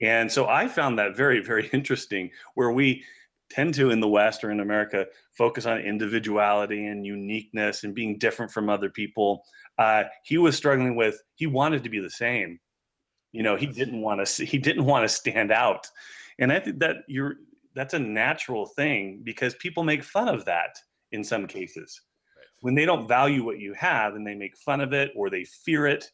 [0.00, 3.04] And so I found that very, very interesting where we
[3.50, 8.18] tend to in the West or in America focus on individuality and uniqueness and being
[8.18, 9.44] different from other people.
[9.78, 12.58] Uh, he was struggling with he wanted to be the same.
[13.32, 15.86] You know, he didn't want to he didn't want to stand out,
[16.38, 17.36] and I think that you're
[17.74, 20.76] that's a natural thing because people make fun of that
[21.12, 22.00] in some cases
[22.36, 22.46] right.
[22.60, 25.44] when they don't value what you have and they make fun of it or they
[25.44, 26.10] fear it.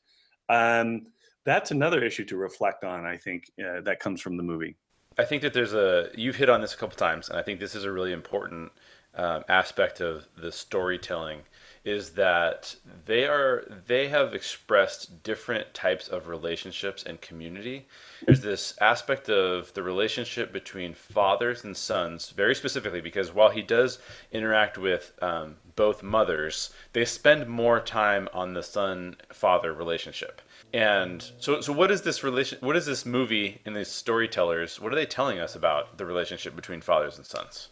[0.50, 1.06] Um,
[1.46, 3.06] that's another issue to reflect on.
[3.06, 4.76] I think uh, that comes from the movie.
[5.16, 7.60] I think that there's a you've hit on this a couple times, and I think
[7.60, 8.72] this is a really important
[9.14, 11.40] um, aspect of the storytelling
[11.84, 12.74] is that
[13.04, 17.86] they are they have expressed different types of relationships and community.
[18.24, 23.62] There's this aspect of the relationship between fathers and sons, very specifically, because while he
[23.62, 23.98] does
[24.32, 30.40] interact with um, both mothers, they spend more time on the son-father relationship.
[30.74, 32.58] And so, so what is this relation?
[32.60, 34.80] What is this movie and these storytellers?
[34.80, 37.68] What are they telling us about the relationship between fathers and sons?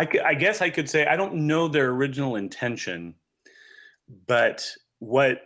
[0.00, 3.14] I, I guess I could say I don't know their original intention,
[4.26, 4.66] but
[5.00, 5.42] what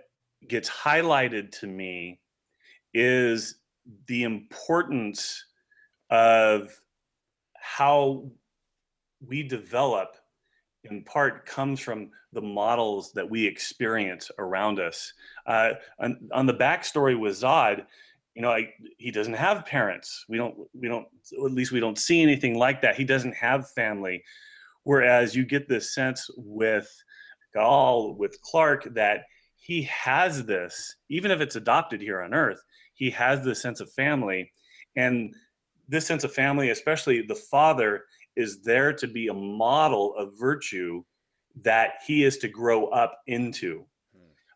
[0.46, 2.20] gets highlighted to me
[2.94, 3.57] is
[4.07, 5.44] the importance
[6.11, 6.70] of
[7.57, 8.31] how
[9.27, 10.14] we develop
[10.85, 15.12] in part comes from the models that we experience around us.
[15.47, 17.85] Uh, on, on, the backstory with Zod,
[18.35, 20.25] you know, I, he doesn't have parents.
[20.29, 22.97] We don't, we don't, at least we don't see anything like that.
[22.97, 24.25] He doesn't have family.
[24.85, 26.90] Whereas you get this sense with
[27.55, 29.25] Kal, with Clark, that
[29.57, 32.61] he has this, even if it's adopted here on Earth,
[32.95, 34.51] he has this sense of family.
[34.97, 35.35] And
[35.88, 38.05] this sense of family, especially the father,
[38.37, 41.03] is there to be a model of virtue
[41.62, 43.85] that he is to grow up into.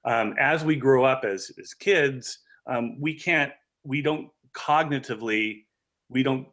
[0.05, 0.11] Hmm.
[0.11, 3.53] Um, as we grow up as, as kids, um, we can't
[3.85, 5.65] we don't cognitively
[6.09, 6.49] we don't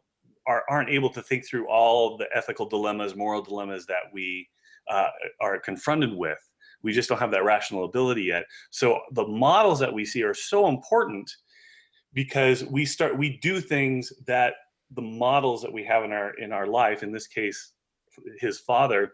[0.46, 4.48] are, aren't able to think through all the ethical dilemmas moral dilemmas that we
[4.90, 5.08] uh,
[5.40, 6.38] are confronted with
[6.82, 10.34] we just don't have that rational ability yet so the models that we see are
[10.34, 11.30] so important
[12.12, 14.54] because we start we do things that
[14.92, 17.72] the models that we have in our in our life in this case
[18.38, 19.12] his father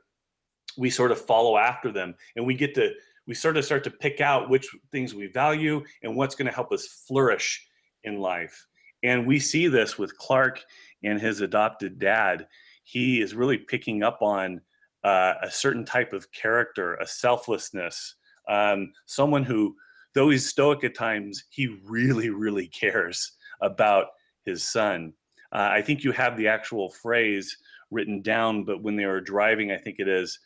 [0.77, 2.93] we sort of follow after them and we get to
[3.31, 6.53] we sort of start to pick out which things we value and what's going to
[6.53, 7.65] help us flourish
[8.03, 8.67] in life.
[9.05, 10.61] And we see this with Clark
[11.05, 12.49] and his adopted dad.
[12.83, 14.61] He is really picking up on
[15.05, 18.17] uh, a certain type of character, a selflessness,
[18.49, 19.77] um, someone who,
[20.15, 24.07] though he's stoic at times, he really, really cares about
[24.45, 25.13] his son.
[25.53, 27.57] Uh, I think you have the actual phrase
[27.91, 30.39] written down, but when they were driving, I think it is.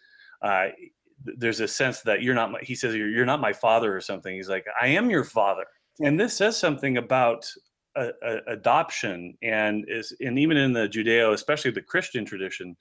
[0.43, 0.69] Uh,
[1.25, 4.01] there's a sense that you're not my, he says you're, you're not my father or
[4.01, 4.35] something.
[4.35, 5.65] He's like i am your father.
[6.01, 7.51] And this says something about
[7.97, 12.77] a, a, adoption and is and even in the judeo especially the christian tradition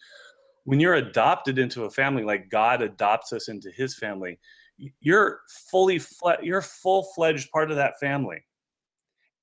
[0.64, 4.40] when you're adopted into a family like god adopts us into his family
[4.78, 8.44] you're fully fle- you're full-fledged part of that family.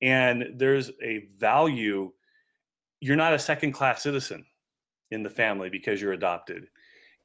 [0.03, 2.13] And there's a value
[3.01, 4.45] you're not a second class citizen
[5.11, 6.69] in the family because you're adopted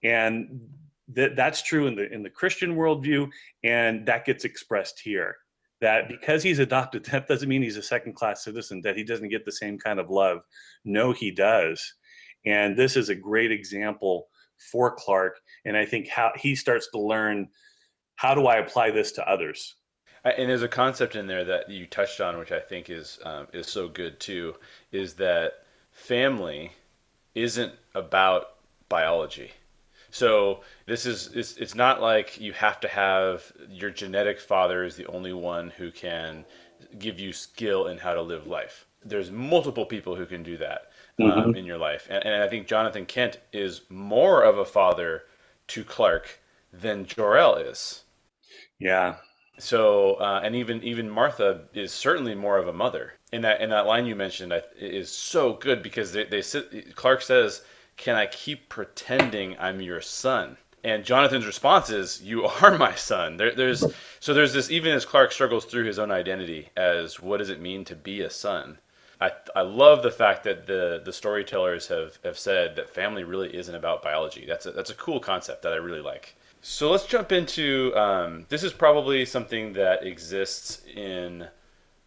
[0.03, 0.61] and
[1.07, 3.29] that that's true in the in the christian worldview
[3.63, 5.35] and that gets expressed here
[5.81, 9.29] that because he's adopted, that doesn't mean he's a second class citizen, that he doesn't
[9.29, 10.41] get the same kind of love.
[10.83, 11.93] No, he does.
[12.45, 14.27] And this is a great example
[14.71, 15.39] for Clark.
[15.65, 17.49] And I think how he starts to learn
[18.15, 19.75] how do I apply this to others?
[20.23, 23.47] And there's a concept in there that you touched on, which I think is um,
[23.53, 24.55] is so good too,
[24.91, 25.64] is that
[25.95, 26.73] family
[27.33, 28.55] isn't about
[28.87, 29.51] biology
[30.15, 34.95] so this is it's, it's not like you have to have your genetic father is
[34.95, 36.45] the only one who can
[36.97, 38.85] give you skill in how to live life.
[39.03, 41.55] There's multiple people who can do that um, mm-hmm.
[41.55, 45.23] in your life, and, and I think Jonathan Kent is more of a father
[45.67, 46.39] to Clark
[46.71, 48.03] than Jor-El is.
[48.79, 49.15] Yeah.
[49.59, 53.14] So uh, and even even Martha is certainly more of a mother.
[53.31, 57.21] In that in that line you mentioned is so good because they, they sit, Clark
[57.21, 57.63] says
[57.97, 60.57] can I keep pretending I'm your son?
[60.83, 63.83] And Jonathan's response is, "You are my son." There, there's
[64.19, 67.59] so there's this even as Clark struggles through his own identity as what does it
[67.61, 68.79] mean to be a son.
[69.19, 73.55] I, I love the fact that the the storytellers have, have said that family really
[73.55, 74.45] isn't about biology.
[74.45, 76.35] That's a, that's a cool concept that I really like.
[76.61, 81.47] So let's jump into um, this is probably something that exists in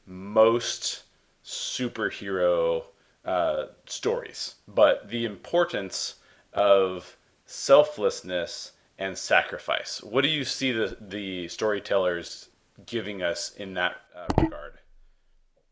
[0.06, 1.04] most
[1.48, 2.84] superhero
[3.24, 6.16] uh, stories, but the importance
[6.52, 10.02] of selflessness and sacrifice.
[10.02, 12.50] What do you see the the storytellers
[12.84, 14.74] giving us in that uh, regard?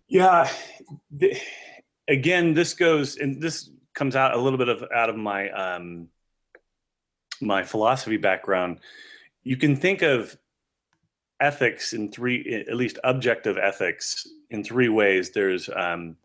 [0.08, 0.50] Yeah,
[1.10, 1.36] the,
[2.08, 6.08] again, this goes and this comes out a little bit of out of my um,
[7.42, 8.80] my philosophy background.
[9.42, 10.38] You can think of
[11.40, 15.30] ethics in three, at least objective ethics, in three ways.
[15.30, 16.16] There's um,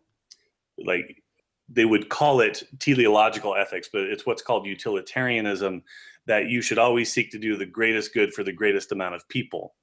[0.78, 1.22] like
[1.68, 5.82] they would call it teleological ethics, but it's what's called utilitarianism
[6.26, 9.28] that you should always seek to do the greatest good for the greatest amount of
[9.28, 9.74] people.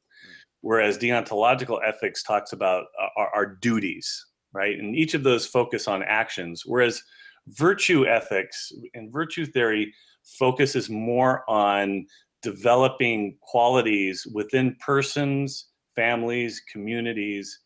[0.62, 2.86] Whereas deontological ethics talks about
[3.18, 4.78] our, our duties, right?
[4.78, 6.64] And each of those focus on actions.
[6.66, 7.02] Whereas
[7.48, 12.06] virtue ethics and virtue theory focuses more on
[12.42, 17.60] developing qualities within persons, families, communities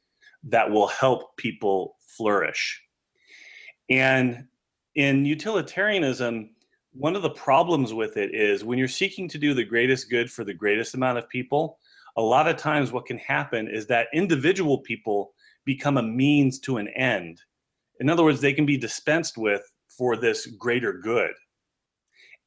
[0.44, 2.82] that will help people flourish.
[3.90, 4.46] And
[4.96, 6.52] in utilitarianism,
[6.94, 10.32] one of the problems with it is when you're seeking to do the greatest good
[10.32, 11.80] for the greatest amount of people,
[12.18, 15.34] a lot of times what can happen is that individual people
[15.66, 17.42] become a means to an end.
[18.00, 21.34] In other words, they can be dispensed with for this greater good.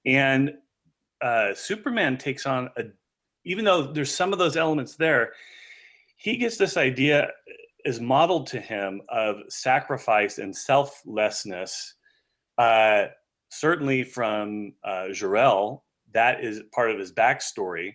[0.04, 0.52] And
[1.22, 2.84] uh, Superman takes on a,
[3.44, 5.32] even though there's some of those elements there,
[6.16, 7.30] he gets this idea
[7.84, 11.94] is modeled to him of sacrifice and selflessness.
[12.58, 13.06] Uh,
[13.48, 17.94] certainly from uh, Jor-El, that is part of his backstory.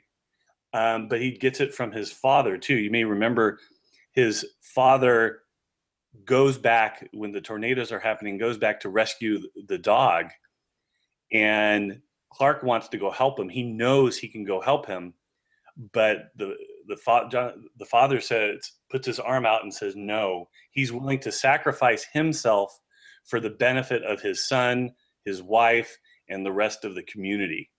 [0.73, 2.77] Um, but he gets it from his father too.
[2.77, 3.59] You may remember
[4.13, 5.39] his father
[6.23, 10.27] goes back when the tornadoes are happening, goes back to rescue the dog,
[11.33, 13.49] and Clark wants to go help him.
[13.49, 15.13] He knows he can go help him,
[15.93, 16.55] but the
[16.87, 20.49] the, fa- John, the father says puts his arm out and says no.
[20.71, 22.77] He's willing to sacrifice himself
[23.25, 24.91] for the benefit of his son,
[25.25, 27.69] his wife, and the rest of the community.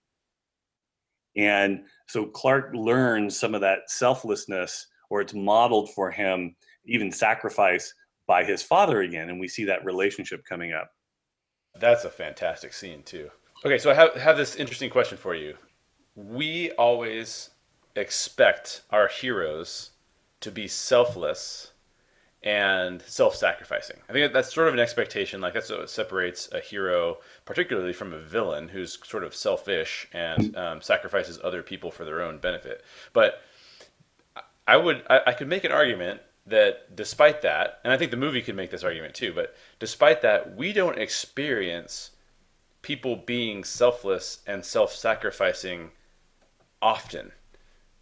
[1.35, 7.93] And so Clark learns some of that selflessness, or it's modeled for him, even sacrifice
[8.27, 9.29] by his father again.
[9.29, 10.89] And we see that relationship coming up.
[11.79, 13.29] That's a fantastic scene, too.
[13.65, 15.55] Okay, so I have, have this interesting question for you.
[16.15, 17.51] We always
[17.95, 19.91] expect our heroes
[20.41, 21.71] to be selfless
[22.43, 23.97] and self-sacrificing.
[24.09, 25.39] I think that's sort of an expectation.
[25.39, 30.53] Like that's what separates a hero, particularly from a villain, who's sort of selfish and
[30.57, 32.83] um, sacrifices other people for their own benefit.
[33.13, 33.41] But
[34.67, 38.17] I would, I, I could make an argument that despite that, and I think the
[38.17, 39.31] movie could make this argument too.
[39.33, 42.11] But despite that, we don't experience
[42.83, 45.89] people being selfless and self-sacrificing
[46.81, 47.31] often.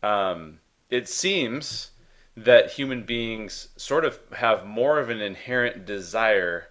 [0.03, 1.91] Um, it seems
[2.35, 6.67] that human beings sort of have more of an inherent desire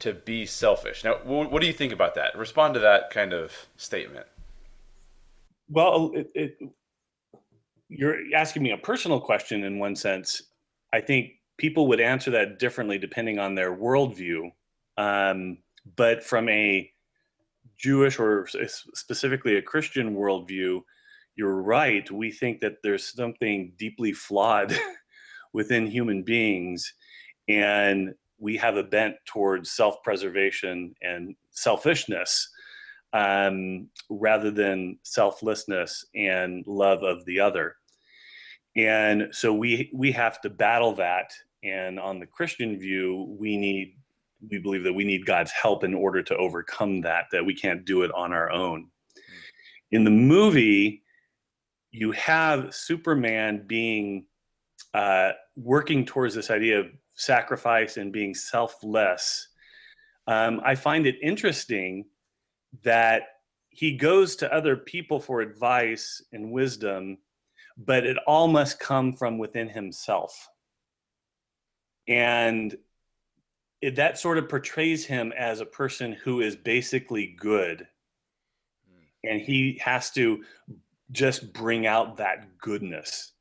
[0.00, 1.04] to be selfish.
[1.04, 2.36] Now, what do you think about that?
[2.36, 4.26] Respond to that kind of statement.
[5.70, 6.58] Well, it, it,
[7.88, 10.42] you're asking me a personal question in one sense.
[10.92, 14.50] I think people would answer that differently depending on their worldview.
[14.98, 15.58] Um,
[15.96, 16.90] but from a
[17.76, 18.46] Jewish or
[18.94, 20.80] specifically a Christian worldview,
[21.36, 22.08] you're right.
[22.10, 24.76] We think that there's something deeply flawed
[25.52, 26.92] within human beings,
[27.48, 32.48] and we have a bent towards self preservation and selfishness
[33.12, 37.76] um, rather than selflessness and love of the other.
[38.76, 41.32] And so we we have to battle that.
[41.62, 43.96] And on the Christian view, we need
[44.50, 47.26] we believe that we need God's help in order to overcome that.
[47.32, 48.88] That we can't do it on our own.
[49.90, 51.02] In the movie,
[51.90, 54.26] you have Superman being
[54.92, 59.48] uh, working towards this idea of sacrifice and being selfless.
[60.26, 62.06] Um, I find it interesting
[62.82, 63.22] that
[63.68, 67.18] he goes to other people for advice and wisdom,
[67.76, 70.48] but it all must come from within himself.
[72.06, 72.76] And
[73.86, 77.86] it, that sort of portrays him as a person who is basically good.
[78.88, 79.28] Hmm.
[79.28, 80.44] And he has to
[81.12, 83.32] just bring out that goodness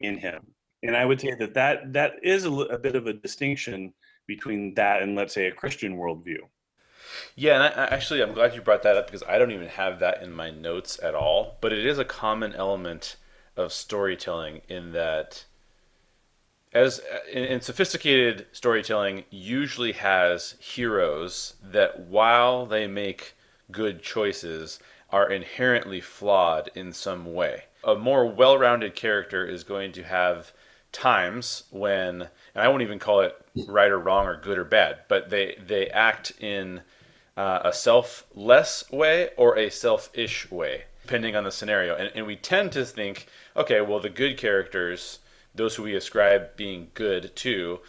[0.00, 0.46] in him.
[0.82, 3.94] And I would say that that, that is a, a bit of a distinction
[4.26, 6.38] between that and, let's say, a Christian worldview.
[7.34, 10.00] Yeah, and I, actually, I'm glad you brought that up because I don't even have
[10.00, 11.56] that in my notes at all.
[11.60, 13.16] But it is a common element
[13.56, 15.44] of storytelling in that,
[16.76, 17.00] as
[17.32, 23.34] in, in sophisticated storytelling, usually has heroes that while they make
[23.70, 24.78] good choices,
[25.10, 27.64] are inherently flawed in some way.
[27.84, 30.52] A more well rounded character is going to have
[30.92, 32.22] times when,
[32.54, 33.36] and I won't even call it
[33.66, 36.82] right or wrong or good or bad, but they, they act in
[37.36, 41.94] uh, a selfless way or a selfish way, depending on the scenario.
[41.94, 45.20] And, and we tend to think, okay, well, the good characters,
[45.56, 47.80] those who we ascribe being good to,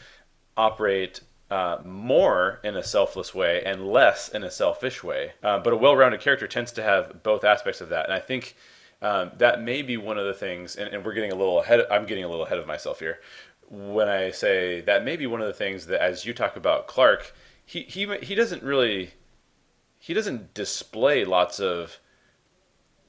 [0.56, 5.34] operate uh, more in a selfless way and less in a selfish way.
[5.44, 8.56] Uh, but a well-rounded character tends to have both aspects of that, and I think
[9.02, 10.76] um, that may be one of the things.
[10.76, 11.86] And, and, we're getting a little ahead.
[11.92, 13.20] I'm getting a little ahead of myself here
[13.70, 16.88] when I say that may be one of the things that, as you talk about
[16.88, 17.34] Clark,
[17.66, 19.12] he he he doesn't really
[20.00, 22.00] he doesn't display lots of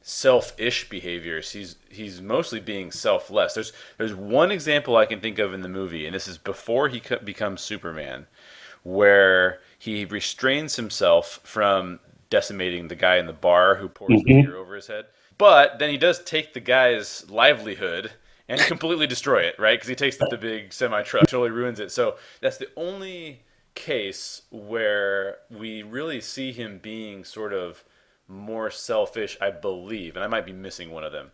[0.02, 1.52] selfish behaviors.
[1.52, 3.54] He's he's mostly being selfless.
[3.54, 6.88] There's there's one example I can think of in the movie, and this is before
[6.88, 8.26] he becomes Superman,
[8.82, 14.28] where he restrains himself from decimating the guy in the bar who pours mm-hmm.
[14.28, 15.06] the beer over his head.
[15.36, 18.12] But then he does take the guy's livelihood
[18.48, 19.76] and completely destroy it, right?
[19.78, 21.92] Because he takes the, the big semi truck, totally ruins it.
[21.92, 23.42] So that's the only
[23.74, 27.84] case where we really see him being sort of
[28.28, 31.30] more selfish, I believe, and I might be missing one of them.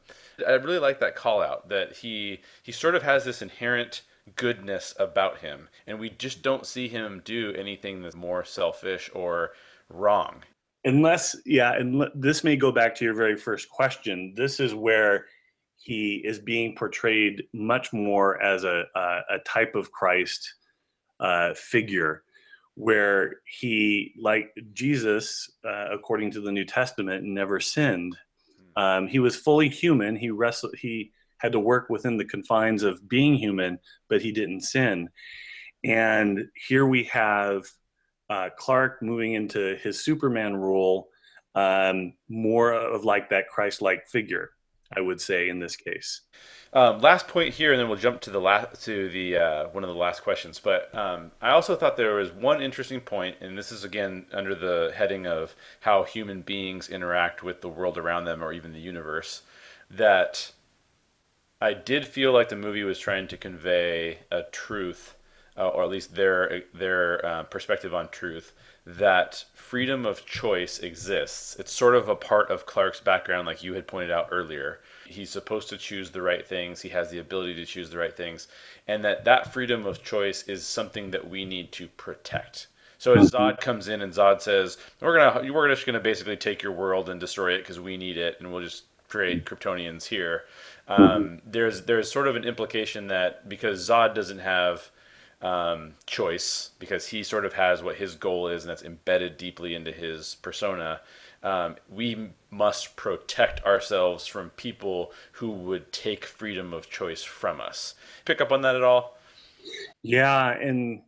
[0.46, 4.02] I really like that call out that he he sort of has this inherent
[4.36, 9.50] goodness about him, and we just don't see him do anything that's more selfish or
[9.88, 10.42] wrong.
[10.86, 14.34] Unless, yeah, and this may go back to your very first question.
[14.36, 15.26] This is where
[15.76, 20.54] he is being portrayed much more as a, a, a type of Christ
[21.20, 22.22] uh, figure
[22.74, 28.16] where he, like Jesus, uh, according to the New Testament, never sinned.
[28.76, 28.82] Hmm.
[28.82, 30.16] Um, he was fully human.
[30.16, 30.74] He wrestled.
[30.76, 35.10] He had to work within the confines of being human, but he didn't sin.
[35.84, 37.64] And here we have
[38.30, 41.10] uh, Clark moving into his Superman role,
[41.54, 44.50] um, more of like that Christ-like figure,
[44.96, 46.22] I would say in this case.
[46.74, 49.84] Um, last point here, and then we'll jump to the last to the uh, one
[49.84, 50.58] of the last questions.
[50.58, 54.56] But um, I also thought there was one interesting point, and this is again under
[54.56, 58.80] the heading of how human beings interact with the world around them, or even the
[58.80, 59.42] universe.
[59.88, 60.50] That
[61.60, 65.14] I did feel like the movie was trying to convey a truth,
[65.56, 68.52] uh, or at least their their uh, perspective on truth,
[68.86, 71.56] that freedom of choice exists.
[71.58, 74.80] It's sort of a part of Clark's background, like you had pointed out earlier.
[75.06, 76.82] He's supposed to choose the right things.
[76.82, 78.46] He has the ability to choose the right things.
[78.86, 82.66] And that that freedom of choice is something that we need to protect.
[82.98, 86.62] So as zod comes in and zod says we're gonna we're just gonna basically take
[86.62, 90.44] your world and destroy it because we need it and we'll just create kryptonians here.
[90.88, 94.90] Um, there's there's sort of an implication that because zod doesn't have
[95.44, 99.74] um, choice because he sort of has what his goal is and that's embedded deeply
[99.74, 101.00] into his persona
[101.44, 107.94] um, we must protect ourselves from people who would take freedom of choice from us.
[108.24, 109.18] Pick up on that at all?
[110.02, 111.02] Yeah, and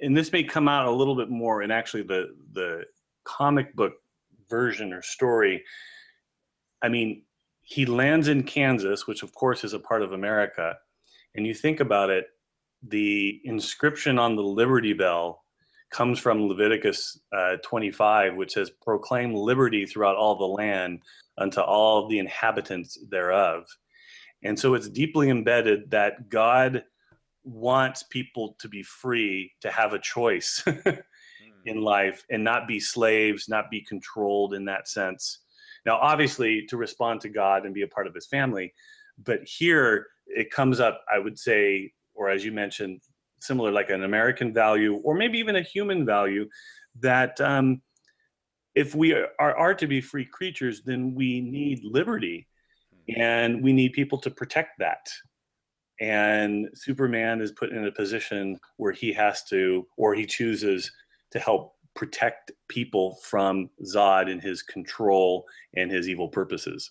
[0.00, 2.84] and this may come out a little bit more in actually the the
[3.22, 3.94] comic book
[4.50, 5.62] version or story.
[6.82, 7.22] I mean,
[7.62, 10.76] he lands in Kansas, which of course is a part of America,
[11.36, 12.26] and you think about it,
[12.88, 15.42] the inscription on the Liberty Bell
[15.90, 21.00] comes from Leviticus uh, 25, which says, Proclaim liberty throughout all the land
[21.38, 23.64] unto all the inhabitants thereof.
[24.42, 26.84] And so it's deeply embedded that God
[27.44, 30.64] wants people to be free, to have a choice
[31.64, 35.40] in life and not be slaves, not be controlled in that sense.
[35.84, 38.74] Now, obviously, to respond to God and be a part of his family.
[39.22, 43.00] But here it comes up, I would say, or as you mentioned,
[43.40, 46.48] similar, like an American value or maybe even a human value,
[47.00, 47.82] that um,
[48.74, 52.46] if we are, are to be free creatures, then we need liberty
[53.16, 55.06] and we need people to protect that.
[56.00, 60.90] And Superman is put in a position where he has to, or he chooses
[61.30, 66.90] to help protect people from Zod and his control and his evil purposes.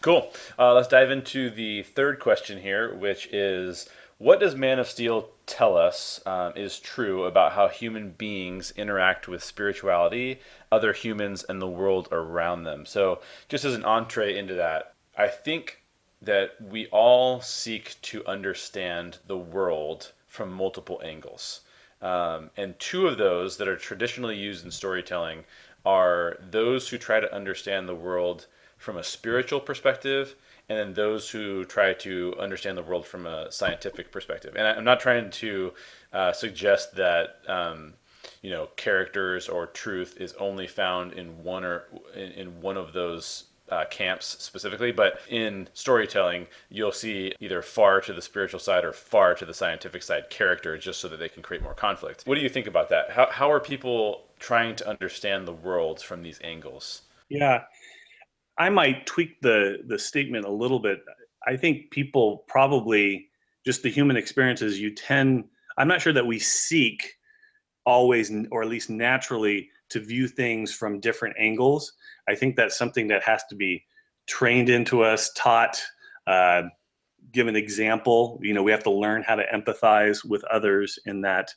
[0.00, 0.32] Cool.
[0.58, 3.88] Uh, let's dive into the third question here, which is
[4.22, 9.26] what does Man of Steel tell us um, is true about how human beings interact
[9.26, 10.38] with spirituality,
[10.70, 12.86] other humans, and the world around them?
[12.86, 15.82] So, just as an entree into that, I think
[16.20, 21.62] that we all seek to understand the world from multiple angles.
[22.00, 25.46] Um, and two of those that are traditionally used in storytelling
[25.84, 28.46] are those who try to understand the world
[28.78, 30.36] from a spiritual perspective
[30.68, 34.54] and then those who try to understand the world from a scientific perspective.
[34.56, 35.72] And I'm not trying to
[36.12, 37.94] uh, suggest that um,
[38.42, 41.84] you know characters or truth is only found in one or
[42.14, 48.02] in, in one of those uh, camps specifically, but in storytelling, you'll see either far
[48.02, 51.28] to the spiritual side or far to the scientific side character just so that they
[51.28, 52.22] can create more conflict.
[52.26, 53.12] What do you think about that?
[53.12, 57.02] How, how are people trying to understand the world from these angles?
[57.30, 57.62] Yeah,
[58.62, 61.00] I might tweak the the statement a little bit.
[61.46, 63.28] I think people probably
[63.66, 65.44] just the human experiences you tend
[65.78, 67.14] I'm not sure that we seek
[67.84, 71.92] always or at least naturally to view things from different angles.
[72.28, 73.84] I think that's something that has to be
[74.26, 75.82] trained into us, taught,
[76.26, 76.62] uh,
[77.32, 78.38] give an example.
[78.42, 81.52] You know, we have to learn how to empathize with others in that.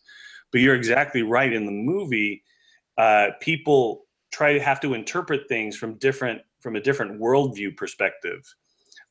[0.51, 1.53] But you're exactly right.
[1.53, 2.43] In the movie,
[2.97, 8.43] uh, people try to have to interpret things from different from a different worldview perspective.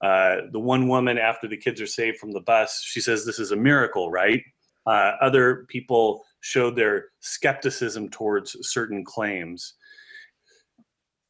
[0.03, 3.39] Uh, the one woman, after the kids are saved from the bus, she says, This
[3.39, 4.43] is a miracle, right?
[4.87, 9.75] Uh, other people showed their skepticism towards certain claims.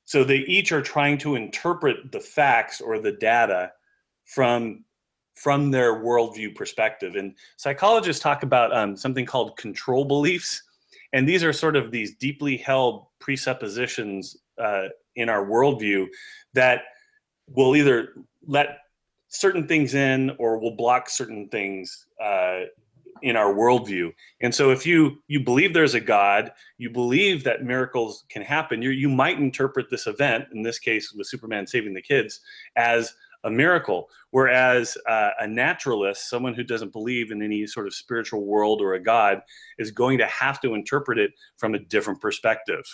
[0.07, 3.73] So they each are trying to interpret the facts or the data
[4.25, 4.85] from
[5.37, 7.17] from their worldview perspective.
[7.17, 10.63] And psychologists talk about um, something called control beliefs,
[11.13, 16.07] and these are sort of these deeply held presuppositions uh, in our worldview
[16.55, 16.83] that
[17.49, 18.15] will either
[18.47, 18.79] let
[19.29, 22.61] certain things in or will block certain things uh,
[23.23, 24.13] in our worldview.
[24.41, 28.83] And so if you you believe there's a God, you believe that miracles can happen,
[28.83, 32.41] you you might interpret this event, in this case with Superman saving the kids,
[32.77, 34.09] as a miracle.
[34.31, 38.95] Whereas uh, a naturalist, someone who doesn't believe in any sort of spiritual world or
[38.95, 39.43] a God,
[39.79, 42.85] is going to have to interpret it from a different perspective.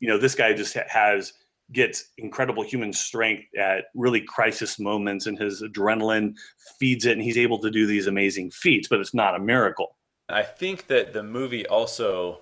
[0.00, 1.32] You know, this guy just has
[1.72, 6.34] gets incredible human strength at really crisis moments and his adrenaline
[6.78, 9.96] feeds it and he's able to do these amazing feats but it's not a miracle.
[10.28, 12.40] I think that the movie also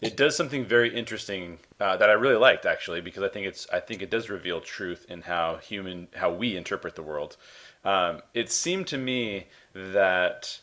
[0.00, 3.66] it does something very interesting uh, that i really liked actually because i think it's
[3.72, 7.36] i think it does reveal truth in how human how we interpret the world.
[7.84, 10.60] Um, it seemed to me that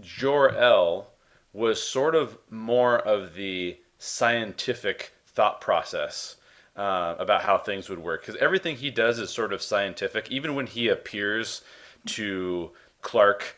[0.00, 1.12] jor-el
[1.52, 6.36] was sort of more of the scientific thought process
[6.76, 10.30] uh, about how things would work because everything he does is sort of scientific.
[10.30, 11.62] Even when he appears
[12.06, 12.70] to
[13.02, 13.56] Clark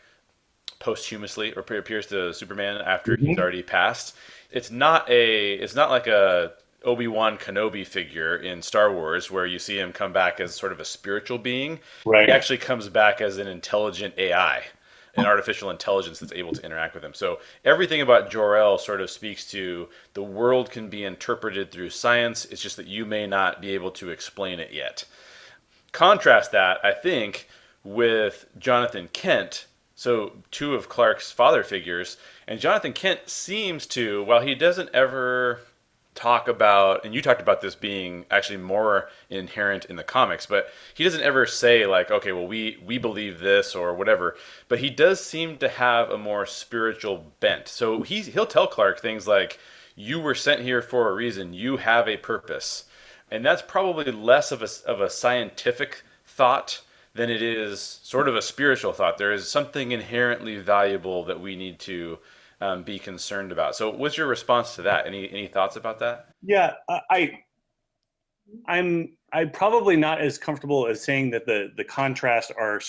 [0.79, 3.27] posthumously or appears to Superman after mm-hmm.
[3.27, 4.15] he's already passed,
[4.51, 6.53] it's not a it's not like a
[6.83, 10.71] Obi Wan Kenobi figure in Star Wars, where you see him come back as sort
[10.71, 11.79] of a spiritual being.
[12.05, 12.27] Right.
[12.27, 14.63] He actually comes back as an intelligent AI
[15.17, 17.13] an artificial intelligence that's able to interact with them.
[17.13, 22.45] So everything about Jor-El sort of speaks to the world can be interpreted through science.
[22.45, 25.05] It's just that you may not be able to explain it yet.
[25.91, 27.47] Contrast that, I think,
[27.83, 29.67] with Jonathan Kent.
[29.95, 35.61] So two of Clark's father figures, and Jonathan Kent seems to, while he doesn't ever
[36.15, 40.69] talk about and you talked about this being actually more inherent in the comics but
[40.93, 44.35] he doesn't ever say like okay well we we believe this or whatever
[44.67, 47.67] but he does seem to have a more spiritual bent.
[47.67, 49.59] So he's he'll tell clark things like
[49.95, 51.53] you were sent here for a reason.
[51.53, 52.85] You have a purpose.
[53.31, 56.81] And that's probably less of a, of a scientific thought
[57.13, 59.17] than it is sort of a spiritual thought.
[59.17, 62.19] There is something inherently valuable that we need to
[62.61, 63.75] um, be concerned about.
[63.75, 65.07] So, what's your response to that?
[65.07, 66.29] Any any thoughts about that?
[66.41, 67.39] Yeah, I
[68.67, 72.79] I'm I'm probably not as comfortable as saying that the the contrast are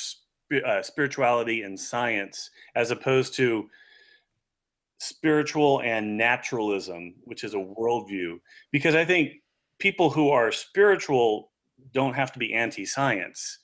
[0.64, 3.68] uh, spirituality and science as opposed to
[4.98, 8.38] spiritual and naturalism, which is a worldview.
[8.70, 9.42] Because I think
[9.78, 11.50] people who are spiritual
[11.92, 13.58] don't have to be anti-science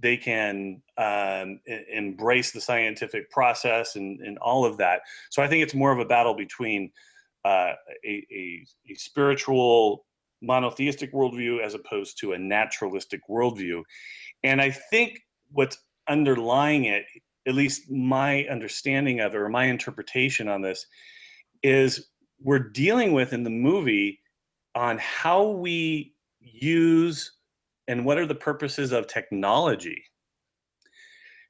[0.00, 1.60] they can um,
[1.92, 5.02] embrace the scientific process and, and all of that.
[5.30, 6.90] So I think it's more of a battle between
[7.44, 7.72] uh,
[8.04, 10.04] a, a, a, spiritual
[10.42, 13.82] monotheistic worldview as opposed to a naturalistic worldview.
[14.42, 15.20] And I think
[15.50, 15.78] what's
[16.08, 17.04] underlying it,
[17.46, 20.86] at least my understanding of it or my interpretation on this,
[21.62, 22.08] is
[22.42, 24.20] we're dealing with in the movie
[24.74, 27.32] on how we use
[27.88, 30.04] and what are the purposes of technology?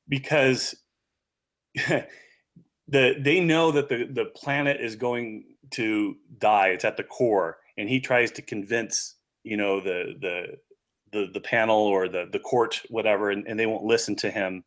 [0.08, 0.74] Because
[1.74, 2.04] the
[2.88, 6.68] they know that the the planet is going to die.
[6.68, 10.56] It's at the core and he tries to convince you know the the
[11.12, 14.64] the, the panel or the the court whatever and, and they won't listen to him.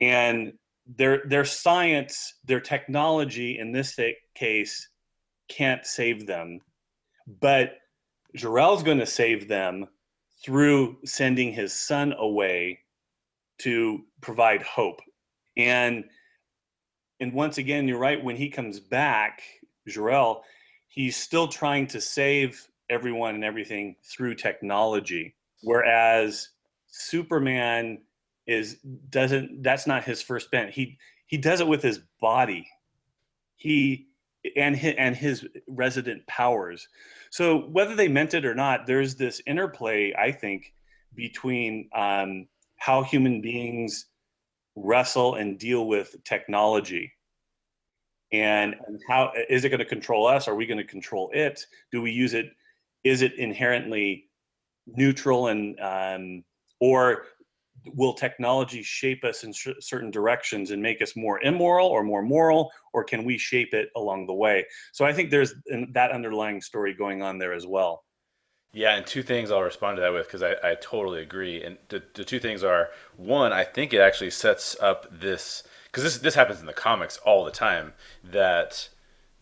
[0.00, 0.54] And
[0.86, 3.98] their their science their technology in this
[4.34, 4.88] case
[5.48, 6.60] can't save them.
[7.40, 7.78] But
[8.34, 9.86] Jor-El's going to save them
[10.44, 12.78] through sending his son away
[13.58, 15.00] to provide hope.
[15.56, 16.04] And
[17.20, 18.22] and once again, you're right.
[18.22, 19.42] When he comes back,
[19.86, 20.42] Jor-El,
[20.88, 26.50] he's still trying to save everyone and everything through technology, whereas
[26.88, 28.02] Superman
[28.46, 28.78] is
[29.10, 29.62] doesn't.
[29.62, 30.70] That's not his first bent.
[30.70, 32.66] He he does it with his body.
[33.56, 34.08] He
[34.56, 36.88] and his, and his resident powers.
[37.30, 40.72] So whether they meant it or not, there's this interplay, I think,
[41.14, 44.06] between um, how human beings
[44.76, 47.12] wrestle and deal with technology,
[48.32, 48.74] and,
[49.08, 50.48] how is it going to control us?
[50.48, 51.64] Are we going to control it?
[51.92, 52.46] Do we use it?
[53.04, 54.28] Is it inherently
[54.86, 56.44] neutral and um,
[56.80, 57.26] or
[57.86, 62.70] will technology shape us in certain directions and make us more immoral or more moral
[62.92, 64.64] or can we shape it along the way?
[64.92, 65.54] So i think there's
[65.92, 68.04] that underlying story going on there as well.
[68.72, 71.62] Yeah and two things i'll respond to that with because I, I totally agree.
[71.62, 76.02] And the, the two things are one i think it actually sets up this because
[76.04, 78.88] this, this happens in the comics all the time that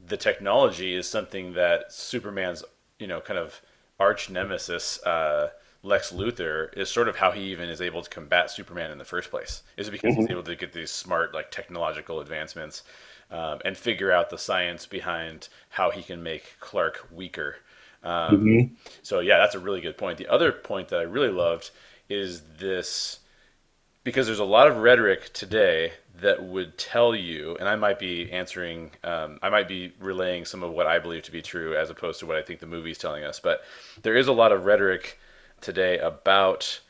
[0.05, 2.65] the technology is something that superman's
[2.99, 3.63] you know kind of
[3.99, 5.51] arch nemesis uh,
[5.83, 9.05] Lex Luthor is sort of how he even is able to combat Superman in the
[9.05, 9.63] first place.
[9.77, 10.23] Is it because mm-hmm.
[10.23, 12.83] he's able to get these smart like technological advancements
[13.33, 17.57] um, and figure out the science behind how he can make Clark weaker.
[18.05, 18.75] Um, mm-hmm.
[19.03, 20.19] So yeah, that's a really good point.
[20.19, 21.71] The other point that I really loved
[22.09, 23.21] is this
[24.05, 28.31] because there's a lot of rhetoric today that would tell you, and I might be
[28.31, 31.89] answering, um, I might be relaying some of what I believe to be true as
[31.89, 33.41] opposed to what I think the movie's telling us.
[33.41, 33.63] But
[34.03, 35.19] there is a lot of rhetoric
[35.63, 36.81] today about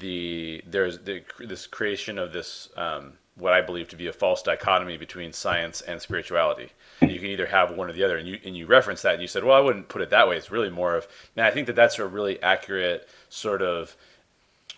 [0.00, 4.42] the there's the, this creation of this um, what I believe to be a false
[4.42, 6.70] dichotomy between science and spirituality.
[7.00, 8.16] You can either have one or the other.
[8.16, 10.28] And you and you reference that, and you said, well, I wouldn't put it that
[10.28, 10.36] way.
[10.36, 11.06] It's really more of,
[11.36, 13.96] and I think that that's a really accurate sort of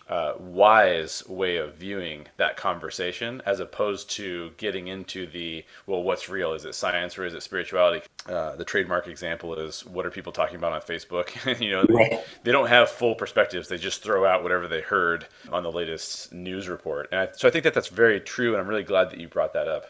[0.07, 6.29] uh, wise way of viewing that conversation as opposed to getting into the well what's
[6.29, 6.53] real?
[6.53, 8.05] Is it science or is it spirituality?
[8.27, 11.33] Uh, the trademark example is what are people talking about on facebook?
[11.65, 12.23] You know right.
[12.43, 13.67] they, don't have full perspectives.
[13.67, 17.07] They just throw out whatever they heard on the latest news report.
[17.11, 19.27] And I, so i think that that's very true and i'm really glad that you
[19.27, 19.85] brought that up.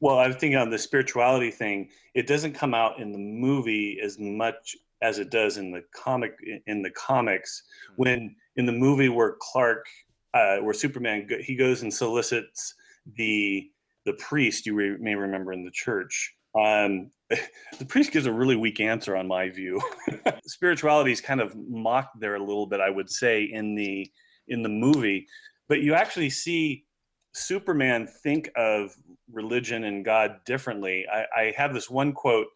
[0.00, 4.18] Well i think on the spirituality thing it doesn't come out in the movie as
[4.18, 6.34] much as it does in the comic
[6.66, 7.62] in the comics.
[7.88, 7.94] Hmm.
[7.96, 9.86] when in the movie where Clark,
[10.34, 12.74] uh, where Superman, he goes and solicits
[13.16, 13.70] the
[14.04, 14.66] the priest.
[14.66, 16.34] You re- may remember in the church.
[16.54, 17.10] Um,
[17.78, 19.80] the priest gives a really weak answer, on my view.
[20.46, 24.10] Spirituality is kind of mocked there a little bit, I would say, in the
[24.48, 25.26] in the movie.
[25.68, 26.84] But you actually see
[27.32, 28.96] Superman think of
[29.30, 31.06] religion and God differently.
[31.12, 32.48] I, I have this one quote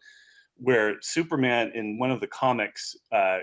[0.57, 3.39] where Superman in one of the comics, uh,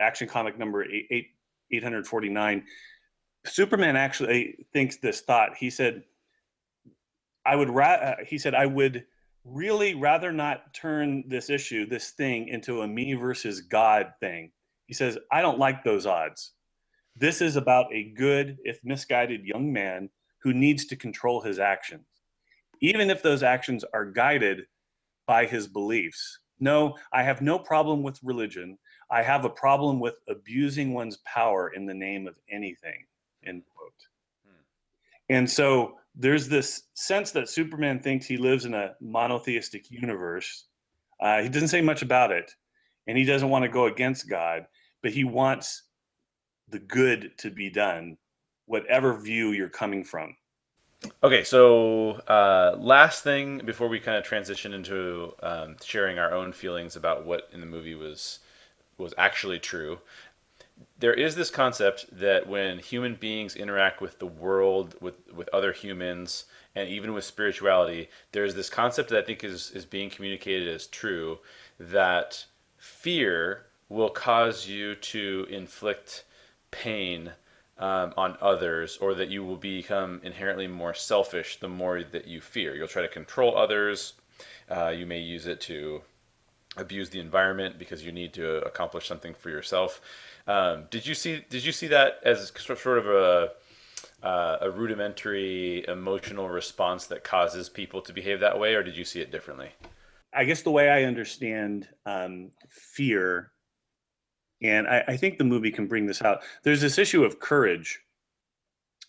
[0.00, 1.26] Action Comic number eight, eight
[1.72, 2.64] 849
[3.44, 5.56] superman actually thinks this thought.
[5.56, 6.04] He said
[7.44, 9.04] i would ra- uh, he said i would
[9.44, 14.52] really rather not turn this issue this thing into a me versus god thing.
[14.86, 16.52] He says i don't like those odds.
[17.16, 20.08] This is about a good if misguided young man
[20.42, 22.06] who needs to control his actions
[22.80, 24.62] even if those actions are guided
[25.26, 26.38] by his beliefs.
[26.60, 28.78] No i have no problem with religion
[29.12, 33.04] I have a problem with abusing one's power in the name of anything,
[33.44, 33.92] end quote.
[34.46, 34.62] Hmm.
[35.28, 40.64] And so there's this sense that Superman thinks he lives in a monotheistic universe.
[41.20, 42.50] Uh, he doesn't say much about it,
[43.06, 44.64] and he doesn't want to go against God,
[45.02, 45.82] but he wants
[46.70, 48.16] the good to be done,
[48.64, 50.34] whatever view you're coming from.
[51.22, 56.50] Okay, so uh, last thing before we kind of transition into um, sharing our own
[56.50, 58.38] feelings about what in the movie was
[59.02, 59.98] was actually true.
[60.98, 65.72] There is this concept that when human beings interact with the world, with, with other
[65.72, 66.44] humans,
[66.74, 70.86] and even with spirituality, there's this concept that I think is, is being communicated as
[70.86, 71.38] true
[71.78, 72.46] that
[72.78, 76.24] fear will cause you to inflict
[76.70, 77.32] pain
[77.78, 82.40] um, on others, or that you will become inherently more selfish the more that you
[82.40, 82.74] fear.
[82.74, 84.14] You'll try to control others.
[84.70, 86.02] Uh, you may use it to
[86.76, 90.00] abuse the environment because you need to accomplish something for yourself.
[90.46, 93.50] Um, did you see Did you see that as sort of a
[94.22, 99.04] uh, a rudimentary emotional response that causes people to behave that way, or did you
[99.04, 99.70] see it differently?
[100.32, 103.52] I guess the way I understand um, fear,
[104.62, 106.42] and I, I think the movie can bring this out.
[106.62, 108.00] There's this issue of courage,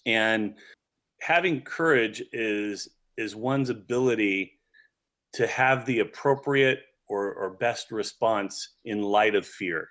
[0.05, 0.55] and
[1.21, 4.59] having courage is is one's ability
[5.33, 9.89] to have the appropriate or, or best response in light of fear.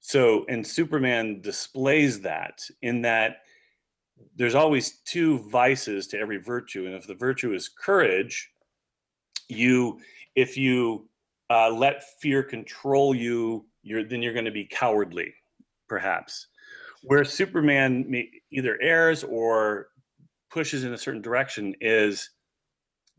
[0.00, 3.38] So, and Superman displays that in that
[4.36, 6.86] there's always two vices to every virtue.
[6.86, 8.50] And if the virtue is courage,
[9.48, 10.00] you,
[10.34, 11.08] if you
[11.50, 15.34] uh, let fear control you, you're, then you're going to be cowardly,
[15.88, 16.46] perhaps.
[17.02, 19.88] Where Superman either errs or
[20.50, 22.30] pushes in a certain direction is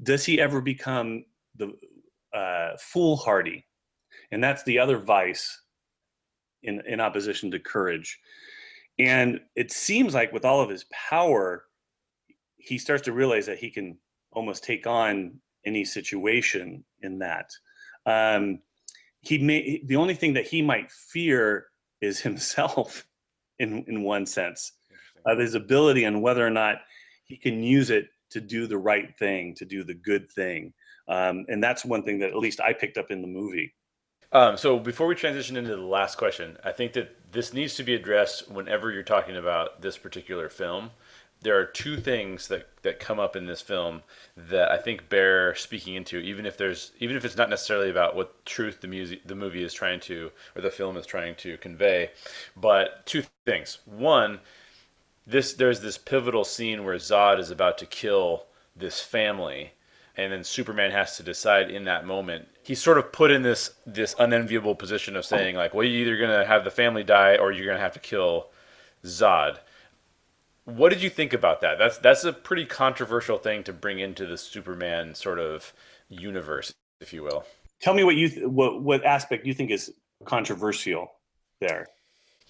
[0.03, 1.25] does he ever become
[1.57, 1.73] the
[2.33, 3.65] uh, foolhardy,
[4.31, 5.61] and that's the other vice
[6.63, 8.19] in in opposition to courage.
[8.99, 11.65] And it seems like with all of his power,
[12.57, 13.97] he starts to realize that he can
[14.31, 17.49] almost take on any situation in that.
[18.05, 18.59] Um,
[19.21, 21.67] he may the only thing that he might fear
[22.01, 23.05] is himself,
[23.59, 24.73] in in one sense,
[25.25, 26.77] of his ability and whether or not
[27.25, 30.73] he can use it to do the right thing, to do the good thing.
[31.07, 33.73] Um, and that's one thing that at least I picked up in the movie.
[34.31, 37.83] Um, so before we transition into the last question, I think that this needs to
[37.83, 40.91] be addressed whenever you're talking about this particular film.
[41.41, 44.03] there are two things that, that come up in this film
[44.37, 48.15] that I think bear speaking into, even if there's even if it's not necessarily about
[48.15, 51.57] what truth the music the movie is trying to or the film is trying to
[51.57, 52.11] convey,
[52.55, 53.79] but two things.
[53.85, 54.39] One,
[55.25, 58.45] this there's this pivotal scene where Zod is about to kill
[58.75, 59.73] this family,
[60.17, 62.47] and then Superman has to decide in that moment.
[62.63, 66.17] He's sort of put in this this unenviable position of saying like, well, you're either
[66.17, 68.47] gonna have the family die or you're gonna have to kill
[69.03, 69.59] Zod
[70.65, 71.77] what did you think about that?
[71.77, 75.73] That's that's a pretty controversial thing to bring into the Superman sort of
[76.09, 77.45] universe, if you will.
[77.81, 79.91] Tell me what you th- what what aspect you think is
[80.25, 81.11] controversial
[81.59, 81.87] there.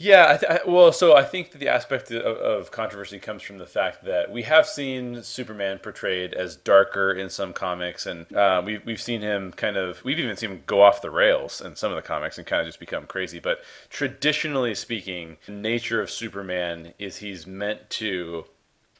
[0.01, 3.59] Yeah, I th- well, so I think that the aspect of, of, controversy comes from
[3.59, 8.63] the fact that we have seen Superman portrayed as darker in some comics, and uh,
[8.65, 11.75] we've we've seen him kind of we've even seen him go off the rails in
[11.75, 13.37] some of the comics and kind of just become crazy.
[13.39, 13.59] But
[13.91, 18.45] traditionally speaking, the nature of Superman is he's meant to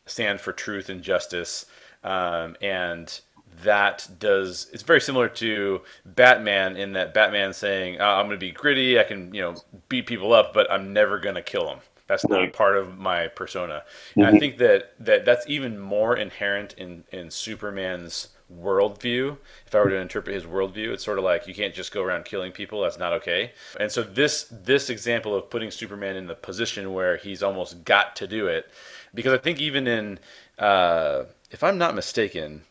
[0.06, 1.66] stand for truth and justice,
[2.04, 3.22] um, and
[3.64, 8.46] that does it's very similar to Batman in that Batman saying oh, I'm going to
[8.46, 9.56] be gritty, I can you know
[9.90, 11.80] beat people up, but I'm never going to kill them.
[12.12, 13.84] That's not part of my persona.
[14.16, 14.36] And mm-hmm.
[14.36, 19.38] I think that, that that's even more inherent in, in Superman's worldview.
[19.66, 22.04] If I were to interpret his worldview, it's sort of like you can't just go
[22.04, 22.82] around killing people.
[22.82, 23.54] That's not okay.
[23.80, 28.18] And so this this example of putting Superman in the position where he's almost got
[28.18, 28.70] to do it,
[29.14, 30.20] because I think even in
[30.60, 32.64] uh, if I'm not mistaken,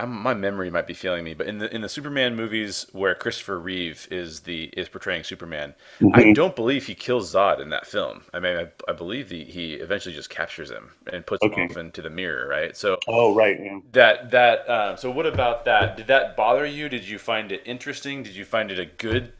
[0.00, 3.14] I'm, my memory might be failing me, but in the in the Superman movies where
[3.14, 6.18] Christopher Reeve is the is portraying Superman, mm-hmm.
[6.18, 8.22] I don't believe he kills Zod in that film.
[8.32, 11.62] I mean, I, I believe the, he eventually just captures him and puts okay.
[11.62, 12.76] him off into the mirror, right?
[12.76, 13.80] So, oh, right, yeah.
[13.92, 15.96] That that uh, so what about that?
[15.96, 16.88] Did that bother you?
[16.88, 18.22] Did you find it interesting?
[18.22, 19.34] Did you find it a good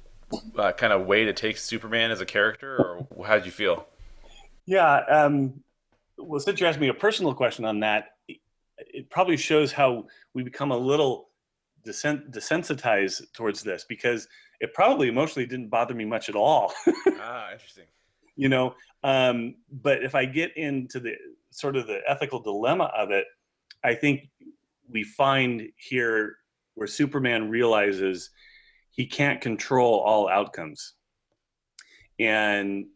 [0.56, 3.86] uh, kind of way to take Superman as a character, or how did you feel?
[4.66, 5.62] Yeah, um,
[6.18, 8.16] well, since you asked me a personal question on that,
[8.86, 11.30] it probably shows how we become a little
[11.86, 14.28] desensitized towards this because
[14.60, 16.72] it probably emotionally didn't bother me much at all.
[17.20, 17.86] ah, interesting.
[18.36, 21.14] You know, um, but if I get into the
[21.50, 23.24] sort of the ethical dilemma of it,
[23.82, 24.28] I think
[24.88, 26.36] we find here
[26.74, 28.30] where Superman realizes
[28.90, 30.94] he can't control all outcomes.
[32.18, 32.86] And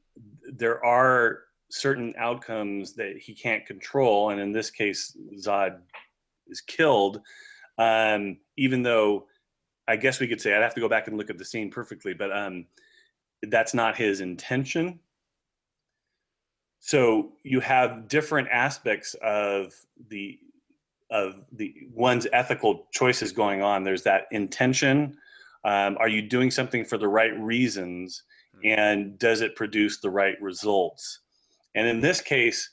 [0.53, 1.44] there are
[1.75, 5.79] certain outcomes that he can't control, and in this case, Zod
[6.47, 7.21] is killed.
[7.79, 9.27] Um, even though
[9.89, 11.71] I guess we could say I'd have to go back and look at the scene
[11.71, 12.67] perfectly, but um,
[13.43, 15.01] that's not his intention.
[16.79, 19.73] So you have different aspects of
[20.09, 20.39] the
[21.11, 23.83] of the one's ethical choices going on.
[23.83, 25.17] There's that intention.
[25.65, 28.23] Um, are you doing something for the right reasons,
[28.55, 28.69] hmm.
[28.69, 31.21] and does it produce the right results?
[31.75, 32.71] And in this case,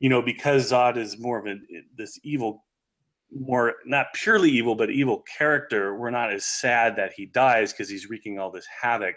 [0.00, 1.56] you know, because Zod is more of a
[1.96, 2.64] this evil,
[3.32, 7.88] more not purely evil, but evil character, we're not as sad that he dies because
[7.88, 9.16] he's wreaking all this havoc.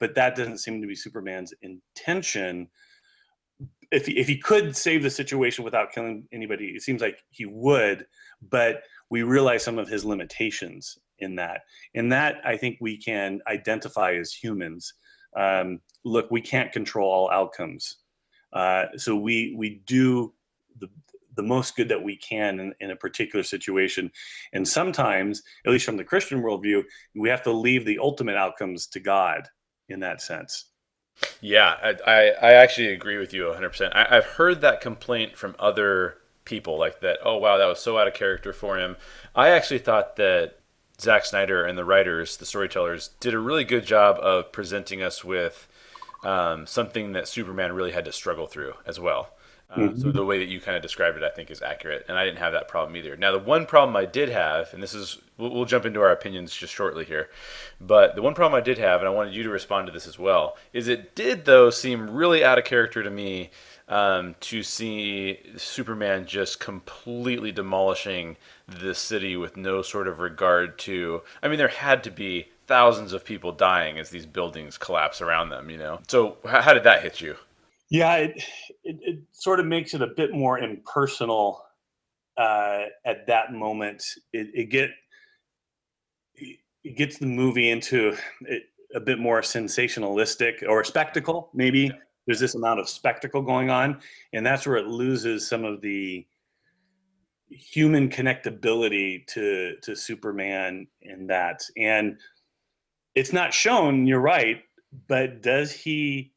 [0.00, 2.68] But that doesn't seem to be Superman's intention.
[3.90, 7.46] If he, if he could save the situation without killing anybody, it seems like he
[7.46, 8.06] would.
[8.50, 11.62] But we realize some of his limitations in that.
[11.94, 14.94] In that, I think we can identify as humans.
[15.36, 17.96] Um, look, we can't control all outcomes
[18.52, 20.32] uh, so we we do
[20.78, 20.88] the
[21.34, 24.10] the most good that we can in, in, a particular situation.
[24.52, 26.82] And sometimes, at least from the Christian worldview,
[27.14, 29.48] we have to leave the ultimate outcomes to God
[29.88, 30.64] in that sense.
[31.40, 33.94] Yeah, I, I, I actually agree with you 100%.
[33.94, 37.98] I, I've heard that complaint from other people, like that, oh, wow, that was so
[37.98, 38.96] out of character for him.
[39.34, 40.58] I actually thought that
[41.00, 45.24] Zack Snyder and the writers, the storytellers, did a really good job of presenting us
[45.24, 45.68] with
[46.22, 49.30] um, something that Superman really had to struggle through as well.
[49.70, 50.00] Uh, mm-hmm.
[50.00, 52.24] So the way that you kind of described it, I think, is accurate, and I
[52.24, 53.18] didn't have that problem either.
[53.18, 56.10] Now, the one problem I did have, and this is, we'll, we'll, jump into our
[56.10, 57.28] opinions just shortly here,
[57.78, 60.06] but the one problem I did have, and I wanted you to respond to this
[60.06, 63.50] as well, is it did though seem really out of character to me
[63.88, 71.22] um, to see Superman just completely demolishing the city with no sort of regard to.
[71.42, 75.48] I mean, there had to be thousands of people dying as these buildings collapse around
[75.48, 75.70] them.
[75.70, 77.34] You know, so how did that hit you?
[77.90, 78.36] Yeah, it,
[78.84, 81.64] it, it sort of makes it a bit more impersonal
[82.36, 84.04] uh, at that moment.
[84.32, 84.90] It, it get
[86.84, 88.16] it gets the movie into
[88.94, 91.50] a bit more sensationalistic or spectacle.
[91.52, 91.92] Maybe yeah.
[92.26, 94.00] there's this amount of spectacle going on,
[94.32, 96.26] and that's where it loses some of the
[97.50, 101.62] human connectability to to Superman in that.
[101.76, 102.18] And
[103.18, 104.06] it's not shown.
[104.06, 104.62] You're right,
[105.08, 106.32] but does he?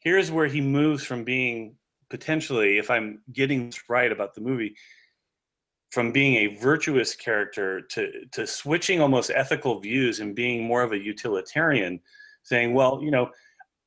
[0.00, 1.76] Here's where he moves from being
[2.10, 4.76] potentially, if I'm getting this right about the movie,
[5.90, 10.92] from being a virtuous character to to switching almost ethical views and being more of
[10.92, 12.00] a utilitarian,
[12.42, 13.30] saying, well, you know,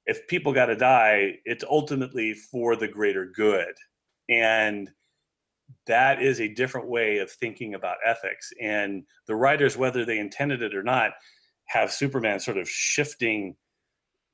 [0.07, 3.73] if people got to die, it's ultimately for the greater good,
[4.27, 4.89] and
[5.85, 8.51] that is a different way of thinking about ethics.
[8.59, 11.11] And the writers, whether they intended it or not,
[11.69, 13.55] have Superman sort of shifting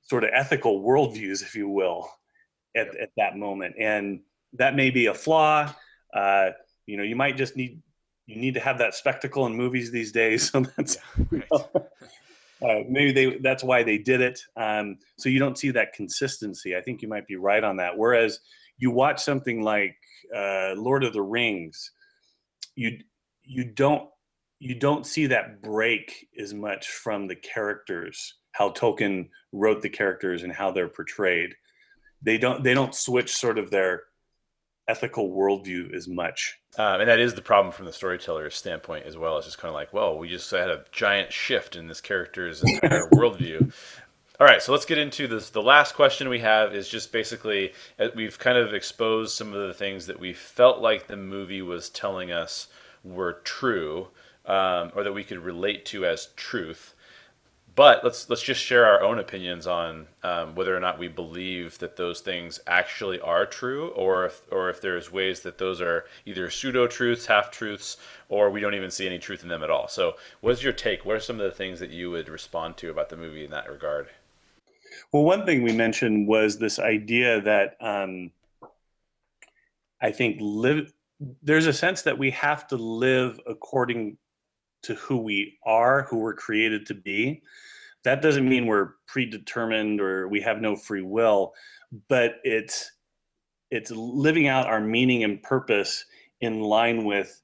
[0.01, 2.09] sort of ethical worldviews, if you will,
[2.75, 3.75] at, at that moment.
[3.79, 4.21] And
[4.53, 5.73] that may be a flaw.
[6.13, 6.51] Uh,
[6.85, 7.81] you know, you might just need
[8.27, 10.51] you need to have that spectacle in movies these days.
[10.55, 10.97] So that's
[11.31, 11.61] yeah, right.
[12.63, 14.39] uh, maybe they that's why they did it.
[14.55, 16.75] Um, so you don't see that consistency.
[16.75, 17.97] I think you might be right on that.
[17.97, 18.39] Whereas
[18.77, 19.95] you watch something like
[20.33, 21.91] uh, Lord of the Rings,
[22.75, 22.99] you
[23.43, 24.09] you don't
[24.65, 30.41] you don't see that break as much from the characters how Tolkien wrote the characters
[30.41, 31.55] and how they're portrayed.
[32.21, 34.03] They don't they don't switch sort of their
[34.87, 36.57] ethical worldview as much.
[36.77, 39.37] Um, and that is the problem from the storyteller's standpoint as well.
[39.37, 42.63] It's just kind of like, well, we just had a giant shift in this character's
[42.63, 43.73] entire worldview.
[44.39, 45.49] All right, so let's get into this.
[45.49, 49.67] The last question we have is just basically uh, we've kind of exposed some of
[49.67, 52.67] the things that we felt like the movie was telling us
[53.03, 54.09] were true,
[54.47, 56.95] um, or that we could relate to as truth.
[57.75, 61.77] But let's let's just share our own opinions on um, whether or not we believe
[61.79, 66.05] that those things actually are true, or if or if there's ways that those are
[66.25, 67.97] either pseudo truths, half truths,
[68.29, 69.89] or we don't even see any truth in them at all.
[69.89, 71.05] So, what's your take?
[71.05, 73.51] What are some of the things that you would respond to about the movie in
[73.51, 74.07] that regard?
[75.11, 78.31] Well, one thing we mentioned was this idea that um,
[80.01, 80.93] I think live.
[81.41, 84.17] There's a sense that we have to live according
[84.85, 87.41] to who we are, who we're created to be.
[88.03, 91.53] That doesn't mean we're predetermined or we have no free will,
[92.07, 92.91] but it's
[93.71, 96.05] it's living out our meaning and purpose
[96.41, 97.41] in line with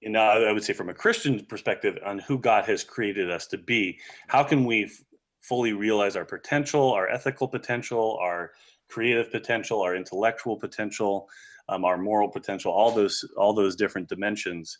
[0.00, 3.46] you know i would say from a christian perspective on who god has created us
[3.46, 5.02] to be how can we f-
[5.42, 8.52] fully realize our potential our ethical potential our
[8.88, 11.28] creative potential our intellectual potential
[11.68, 14.78] um, our moral potential all those all those different dimensions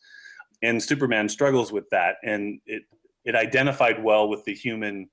[0.62, 2.82] and Superman struggles with that, and it
[3.24, 5.08] it identified well with the human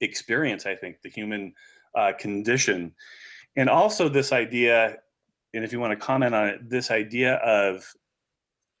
[0.00, 0.66] experience.
[0.66, 1.54] I think the human
[1.94, 2.94] uh, condition,
[3.56, 4.98] and also this idea.
[5.52, 7.84] And if you want to comment on it, this idea of,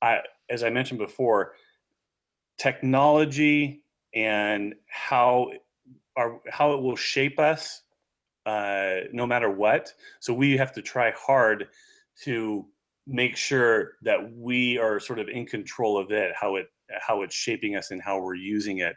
[0.00, 1.54] I, as I mentioned before,
[2.58, 3.82] technology
[4.14, 5.50] and how
[6.16, 7.82] our how it will shape us
[8.46, 9.92] uh, no matter what.
[10.20, 11.68] So we have to try hard
[12.22, 12.66] to
[13.10, 16.66] make sure that we are sort of in control of it, how it
[17.00, 18.94] how it's shaping us and how we're using it.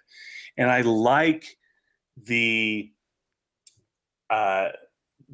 [0.58, 1.46] And I like
[2.18, 2.92] the
[4.30, 4.70] uh,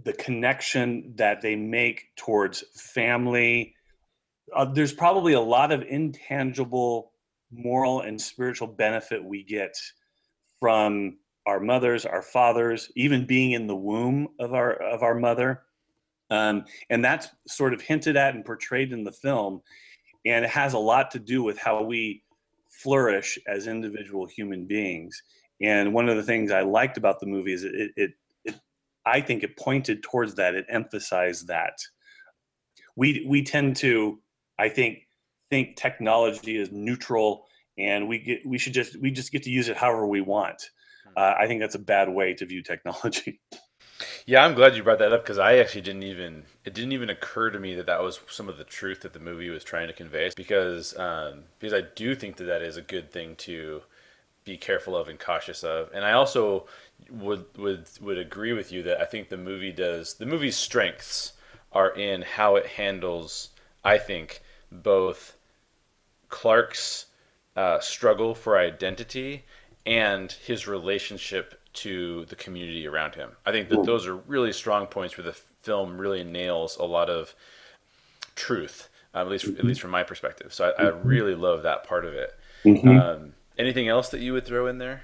[0.03, 3.75] the connection that they make towards family.
[4.55, 7.11] Uh, there's probably a lot of intangible
[7.51, 9.75] moral and spiritual benefit we get
[10.59, 15.63] from our mothers, our fathers, even being in the womb of our of our mother.
[16.29, 19.61] Um, and that's sort of hinted at and portrayed in the film.
[20.25, 22.23] And it has a lot to do with how we
[22.69, 25.21] flourish as individual human beings.
[25.61, 28.11] And one of the things I liked about the movie is it, it,
[28.45, 28.55] it
[29.05, 30.55] I think it pointed towards that.
[30.55, 31.79] It emphasized that.
[32.95, 34.19] We, we tend to,
[34.57, 35.07] I think,
[35.49, 37.45] think technology is neutral
[37.79, 40.69] and we get we should just we just get to use it however we want.
[41.05, 41.13] Hmm.
[41.17, 43.39] Uh, I think that's a bad way to view technology.
[44.25, 47.09] Yeah, I'm glad you brought that up because I actually didn't even it didn't even
[47.09, 49.87] occur to me that that was some of the truth that the movie was trying
[49.87, 53.81] to convey because um, because I do think that that is a good thing to
[54.45, 56.67] be careful of and cautious of, and I also
[57.09, 61.33] would would would agree with you that I think the movie does the movie's strengths
[61.73, 63.49] are in how it handles
[63.83, 64.41] I think
[64.71, 65.35] both
[66.29, 67.07] Clark's
[67.55, 69.43] uh, struggle for identity
[69.85, 73.31] and his relationship to the community around him.
[73.45, 77.09] I think that those are really strong points where the film really nails a lot
[77.09, 77.35] of
[78.35, 80.53] truth, uh, at least at least from my perspective.
[80.53, 82.31] So I, I really love that part of it.
[82.63, 82.89] Mm-hmm.
[82.89, 85.03] Um, anything else that you would throw in there?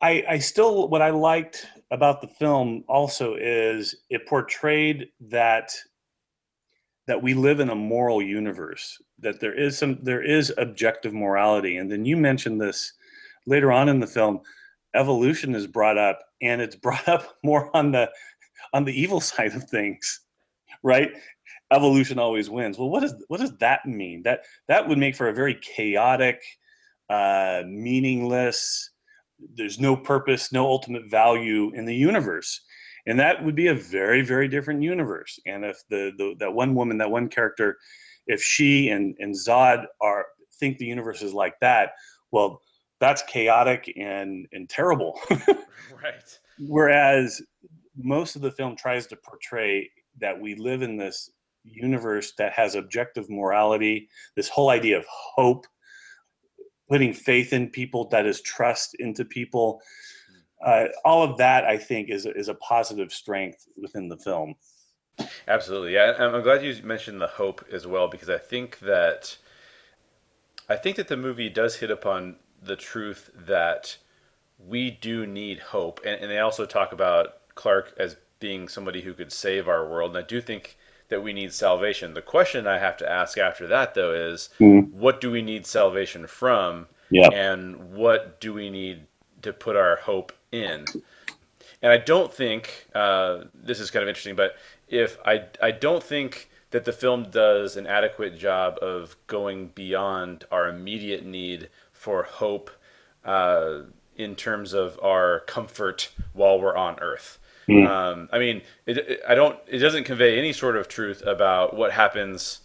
[0.00, 5.74] I, I still what I liked about the film also is it portrayed that
[7.06, 11.78] that we live in a moral universe that there is some there is objective morality
[11.78, 12.92] and then you mentioned this
[13.46, 14.40] later on in the film
[14.94, 18.10] evolution is brought up and it's brought up more on the
[18.72, 20.20] on the evil side of things
[20.82, 21.10] right?
[21.72, 22.78] Evolution always wins.
[22.78, 24.22] Well what does what does that mean?
[24.22, 26.40] That that would make for a very chaotic
[27.10, 28.90] uh meaningless
[29.54, 32.60] there's no purpose no ultimate value in the universe.
[33.06, 35.38] And that would be a very very different universe.
[35.46, 37.76] And if the, the that one woman that one character
[38.26, 40.26] if she and and zod are
[40.58, 41.92] think the universe is like that
[42.32, 42.60] well
[43.00, 45.18] that's chaotic and and terrible.
[46.02, 46.38] Right.
[46.60, 47.42] Whereas
[47.96, 49.90] most of the film tries to portray
[50.20, 51.30] that we live in this
[51.64, 55.66] universe that has objective morality this whole idea of hope
[56.88, 59.80] putting faith in people that is trust into people.
[60.64, 64.54] Uh, all of that i think is, is a positive strength within the film.
[65.46, 65.94] Absolutely.
[65.94, 69.36] Yeah i'm glad you mentioned the hope as well because i think that
[70.68, 73.96] i think that the movie does hit upon the truth that
[74.58, 79.14] we do need hope and, and they also talk about clark as being somebody who
[79.14, 80.76] could save our world and i do think
[81.08, 82.14] that we need salvation.
[82.14, 84.90] The question I have to ask after that, though, is mm.
[84.92, 86.86] what do we need salvation from?
[87.10, 87.28] Yeah.
[87.32, 89.06] And what do we need
[89.42, 90.84] to put our hope in?
[91.80, 94.56] And I don't think uh, this is kind of interesting, but
[94.88, 100.44] if I, I don't think that the film does an adequate job of going beyond
[100.50, 102.70] our immediate need for hope
[103.24, 103.80] uh,
[104.16, 107.38] in terms of our comfort while we're on Earth.
[107.68, 107.86] Mm.
[107.86, 109.58] Um, I mean, it, it, I don't.
[109.66, 112.60] It doesn't convey any sort of truth about what happens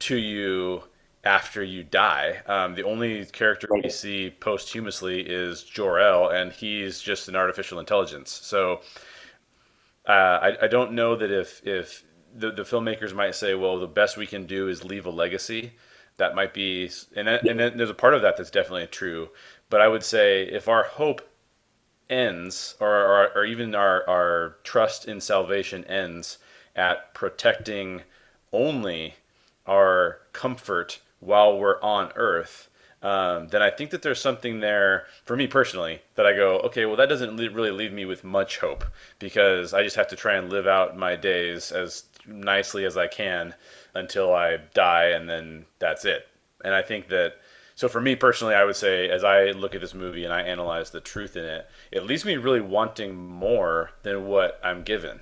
[0.00, 0.84] to you
[1.24, 2.40] after you die.
[2.46, 7.80] Um, the only character we see posthumously is Jor El, and he's just an artificial
[7.80, 8.30] intelligence.
[8.30, 8.80] So
[10.06, 12.04] uh, I, I don't know that if if
[12.34, 15.72] the, the filmmakers might say, well, the best we can do is leave a legacy.
[16.20, 19.30] That might be, and and there's a part of that that's definitely true.
[19.70, 21.22] But I would say if our hope
[22.10, 26.36] ends, or, or, or even our, our trust in salvation ends
[26.76, 28.02] at protecting
[28.52, 29.14] only
[29.66, 32.68] our comfort while we're on earth,
[33.02, 36.84] um, then I think that there's something there for me personally that I go, okay,
[36.84, 38.84] well, that doesn't le- really leave me with much hope
[39.18, 43.06] because I just have to try and live out my days as nicely as I
[43.06, 43.54] can
[43.94, 46.28] until I die, and then that's it.
[46.64, 47.34] And I think that
[47.74, 50.42] so for me personally, I would say as I look at this movie and I
[50.42, 55.20] analyze the truth in it, it leaves me really wanting more than what I'm given,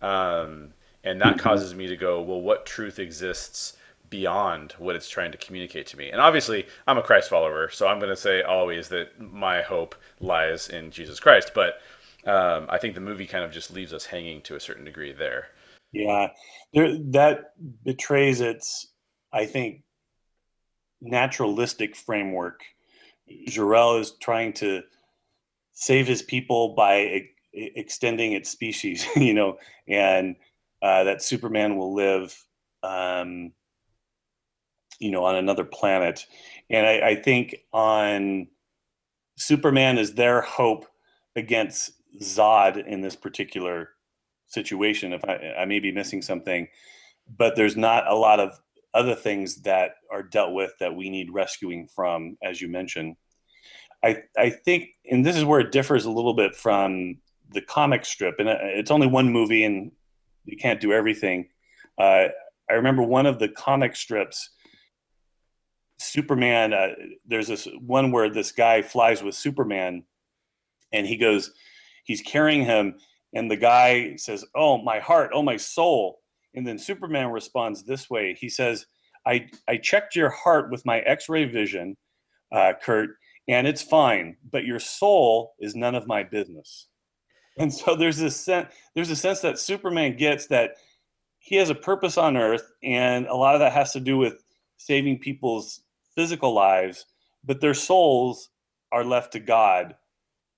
[0.00, 1.38] um, and that mm-hmm.
[1.38, 3.76] causes me to go, well, what truth exists
[4.10, 6.10] beyond what it's trying to communicate to me?
[6.10, 9.94] And obviously, I'm a Christ follower, so I'm going to say always that my hope
[10.20, 11.52] lies in Jesus Christ.
[11.54, 11.80] But
[12.24, 15.12] um, I think the movie kind of just leaves us hanging to a certain degree
[15.12, 15.48] there.
[15.92, 16.28] Yeah,
[16.72, 17.52] there, that
[17.84, 18.88] betrays its,
[19.32, 19.82] I think,
[21.00, 22.62] naturalistic framework.
[23.46, 24.82] Jor-El is trying to
[25.72, 30.36] save his people by e- extending its species, you know, and
[30.80, 32.36] uh, that Superman will live,
[32.82, 33.52] um,
[34.98, 36.26] you know, on another planet.
[36.70, 38.48] And I, I think on
[39.36, 40.86] Superman is their hope
[41.36, 43.90] against Zod in this particular
[44.52, 45.12] situation.
[45.12, 46.68] If I, I may be missing something,
[47.36, 48.58] but there's not a lot of
[48.94, 53.16] other things that are dealt with that we need rescuing from, as you mentioned.
[54.04, 57.18] I, I think, and this is where it differs a little bit from
[57.52, 59.92] the comic strip, and uh, it's only one movie, and
[60.44, 61.48] you can't do everything.
[61.98, 62.28] Uh,
[62.68, 64.50] I remember one of the comic strips,
[65.98, 66.72] Superman.
[66.72, 66.88] Uh,
[67.26, 70.04] there's this one where this guy flies with Superman,
[70.92, 71.52] and he goes,
[72.04, 72.96] he's carrying him,
[73.34, 75.30] and the guy says, "Oh, my heart!
[75.32, 76.20] Oh, my soul!"
[76.54, 78.36] And then Superman responds this way.
[78.38, 78.86] He says,
[79.26, 81.96] I, I checked your heart with my x ray vision,
[82.50, 83.10] uh, Kurt,
[83.48, 86.88] and it's fine, but your soul is none of my business.
[87.58, 90.76] And so there's this sense, there's a sense that Superman gets that
[91.38, 94.42] he has a purpose on earth, and a lot of that has to do with
[94.78, 95.82] saving people's
[96.14, 97.04] physical lives,
[97.44, 98.48] but their souls
[98.90, 99.96] are left to God,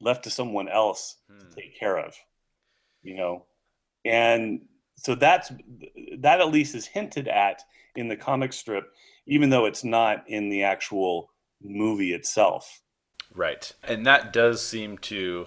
[0.01, 1.41] left to someone else hmm.
[1.41, 2.14] to take care of,
[3.05, 3.44] you know.
[4.05, 4.62] And
[4.96, 5.52] so that's
[6.18, 7.62] that at least is hinted at
[7.94, 8.92] in the comic strip,
[9.26, 11.30] even though it's not in the actual
[11.62, 12.80] movie itself.
[13.34, 15.46] Right, and that does seem to.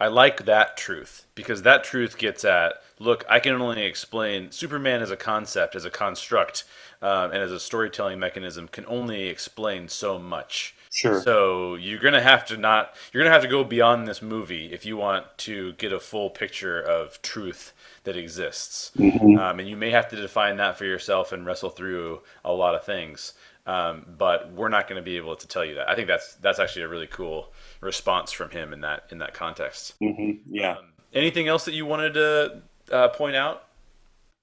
[0.00, 5.02] I like that truth because that truth gets at look, I can only explain Superman
[5.02, 6.64] as a concept, as a construct,
[7.02, 10.74] um, and as a storytelling mechanism can only explain so much.
[10.90, 11.20] Sure.
[11.20, 14.86] So you're gonna have to not you're gonna have to go beyond this movie if
[14.86, 17.72] you want to get a full picture of truth
[18.04, 18.90] that exists.
[18.96, 19.38] Mm-hmm.
[19.38, 22.74] Um, and you may have to define that for yourself and wrestle through a lot
[22.74, 23.34] of things.
[23.66, 25.90] Um, but we're not going to be able to tell you that.
[25.90, 29.34] I think that's that's actually a really cool response from him in that in that
[29.34, 29.94] context.
[30.00, 30.54] Mm-hmm.
[30.54, 30.78] Yeah.
[30.78, 33.64] Um, anything else that you wanted to uh, point out?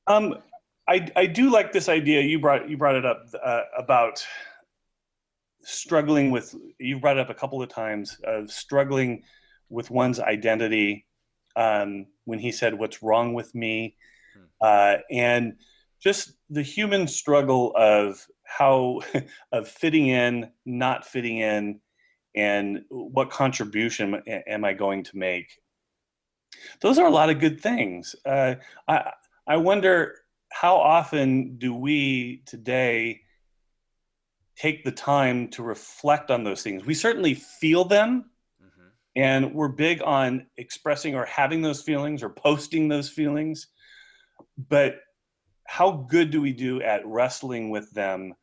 [0.05, 0.35] Um,
[0.87, 4.23] I I do like this idea you brought you brought it up uh, about
[5.65, 6.55] struggling with.
[6.79, 9.23] You brought it up a couple of times of struggling
[9.69, 11.05] with one's identity
[11.55, 13.95] um, when he said, What's wrong with me?
[14.33, 14.45] Hmm.
[14.61, 15.53] Uh, and
[15.99, 19.01] just the human struggle of how,
[19.51, 21.79] of fitting in, not fitting in,
[22.35, 25.59] and what contribution am I going to make?
[26.81, 28.15] Those are a lot of good things.
[28.25, 28.55] Uh,
[28.87, 29.11] I,
[29.47, 30.15] I wonder
[30.51, 33.21] how often do we today
[34.55, 36.85] take the time to reflect on those things?
[36.85, 38.29] We certainly feel them,
[38.63, 38.87] mm-hmm.
[39.15, 43.67] and we're big on expressing or having those feelings or posting those feelings.
[44.69, 45.01] But
[45.65, 48.33] how good do we do at wrestling with them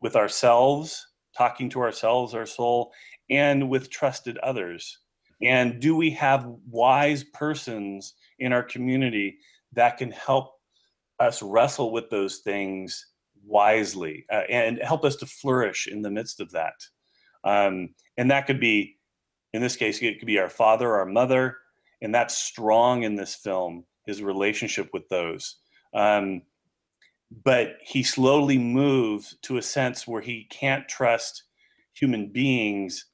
[0.00, 1.06] with ourselves,
[1.36, 2.92] talking to ourselves, our soul,
[3.30, 4.98] and with trusted others?
[5.42, 9.38] And do we have wise persons in our community
[9.72, 10.52] that can help
[11.20, 13.06] us wrestle with those things
[13.44, 16.74] wisely uh, and help us to flourish in the midst of that?
[17.44, 18.96] Um, and that could be,
[19.52, 21.56] in this case, it could be our father, our mother,
[22.02, 25.56] and that's strong in this film, his relationship with those.
[25.94, 26.42] Um,
[27.44, 31.44] but he slowly moves to a sense where he can't trust
[31.94, 33.06] human beings,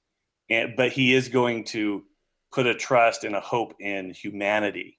[0.51, 2.05] and, but he is going to
[2.53, 4.99] put a trust and a hope in humanity.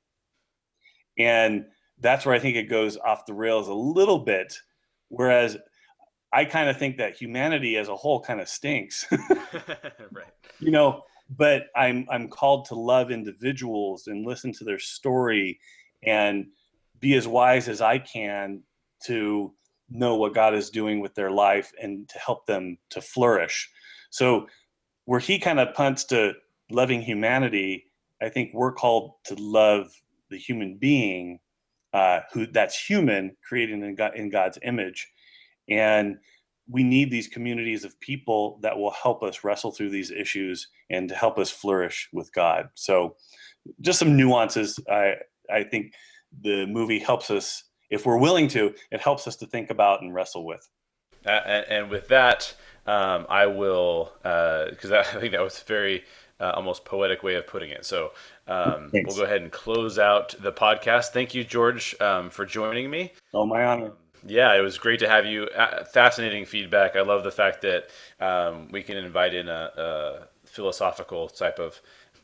[1.17, 1.65] And
[1.99, 4.53] that's where I think it goes off the rails a little bit.
[5.09, 5.57] Whereas
[6.33, 9.05] I kind of think that humanity as a whole kind of stinks.
[10.11, 10.33] right.
[10.59, 15.59] You know, but I'm I'm called to love individuals and listen to their story
[16.03, 16.47] and
[16.99, 18.63] be as wise as I can
[19.05, 19.53] to
[19.89, 23.69] know what God is doing with their life and to help them to flourish.
[24.09, 24.47] So
[25.05, 26.33] where he kind of punts to
[26.71, 27.85] loving humanity,
[28.21, 29.91] I think we're called to love
[30.29, 31.39] the human being
[31.95, 35.07] uh, who that's human, created in, God, in God's image,
[35.69, 36.17] and
[36.67, 41.07] we need these communities of people that will help us wrestle through these issues and
[41.07, 42.67] to help us flourish with God.
[42.73, 43.15] So,
[43.79, 44.77] just some nuances.
[44.91, 45.13] I
[45.49, 45.93] I think
[46.41, 48.73] the movie helps us if we're willing to.
[48.91, 50.67] It helps us to think about and wrestle with.
[51.25, 52.53] Uh, and, and, with that,
[52.85, 56.03] um, I will because uh, I think that was a very
[56.39, 57.85] uh, almost poetic way of putting it.
[57.85, 58.11] So
[58.47, 61.07] um, we'll go ahead and close out the podcast.
[61.09, 63.13] Thank you, George, um, for joining me.
[63.33, 63.91] Oh, my honor.
[64.25, 65.47] Yeah, it was great to have you.
[65.93, 66.95] Fascinating feedback.
[66.95, 67.89] I love the fact that
[68.19, 71.81] um, we can invite in a, a, philosophical type of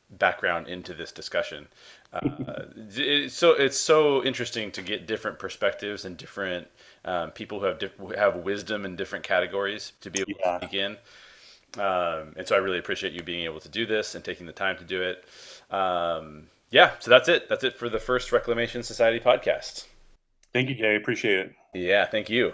[0.10, 1.68] background into this discussion.
[2.12, 2.20] Uh,
[2.96, 6.68] it's so it's so interesting to get different perspectives and different
[7.06, 10.58] um, people who have diff- who have wisdom in different categories to be able yeah.
[10.58, 10.98] to speak in.
[11.78, 14.52] Um, and so I really appreciate you being able to do this and taking the
[14.52, 15.24] time to do it.
[15.72, 17.50] Um, yeah, so that's it.
[17.50, 19.86] That's it for the first Reclamation Society podcast.
[20.54, 20.96] Thank you, Jay.
[20.96, 21.56] Appreciate it.
[21.74, 22.54] Yeah, thank you.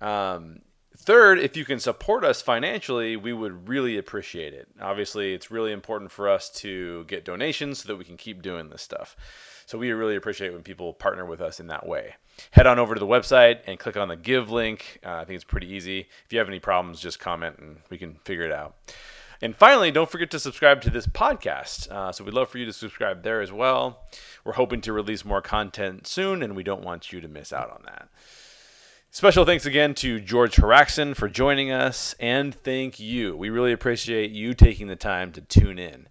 [0.00, 0.60] Um,
[1.06, 4.68] third, if you can support us financially, we would really appreciate it.
[4.80, 8.68] Obviously, it's really important for us to get donations so that we can keep doing
[8.68, 9.16] this stuff.
[9.64, 12.14] So we really appreciate when people partner with us in that way.
[12.50, 15.00] Head on over to the website and click on the give link.
[15.04, 16.00] Uh, I think it's pretty easy.
[16.24, 18.76] If you have any problems, just comment and we can figure it out.
[19.42, 21.90] And finally, don't forget to subscribe to this podcast.
[21.90, 24.04] Uh, so we'd love for you to subscribe there as well.
[24.44, 27.70] We're hoping to release more content soon, and we don't want you to miss out
[27.70, 28.08] on that.
[29.16, 33.34] Special thanks again to George Haraxon for joining us, and thank you.
[33.34, 36.08] We really appreciate you taking the time to tune in.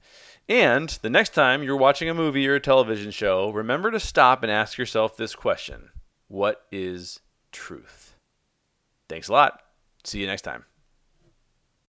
[0.49, 4.41] And the next time you're watching a movie or a television show, remember to stop
[4.41, 5.91] and ask yourself this question
[6.29, 7.19] What is
[7.51, 8.15] truth?
[9.07, 9.61] Thanks a lot.
[10.03, 10.65] See you next time.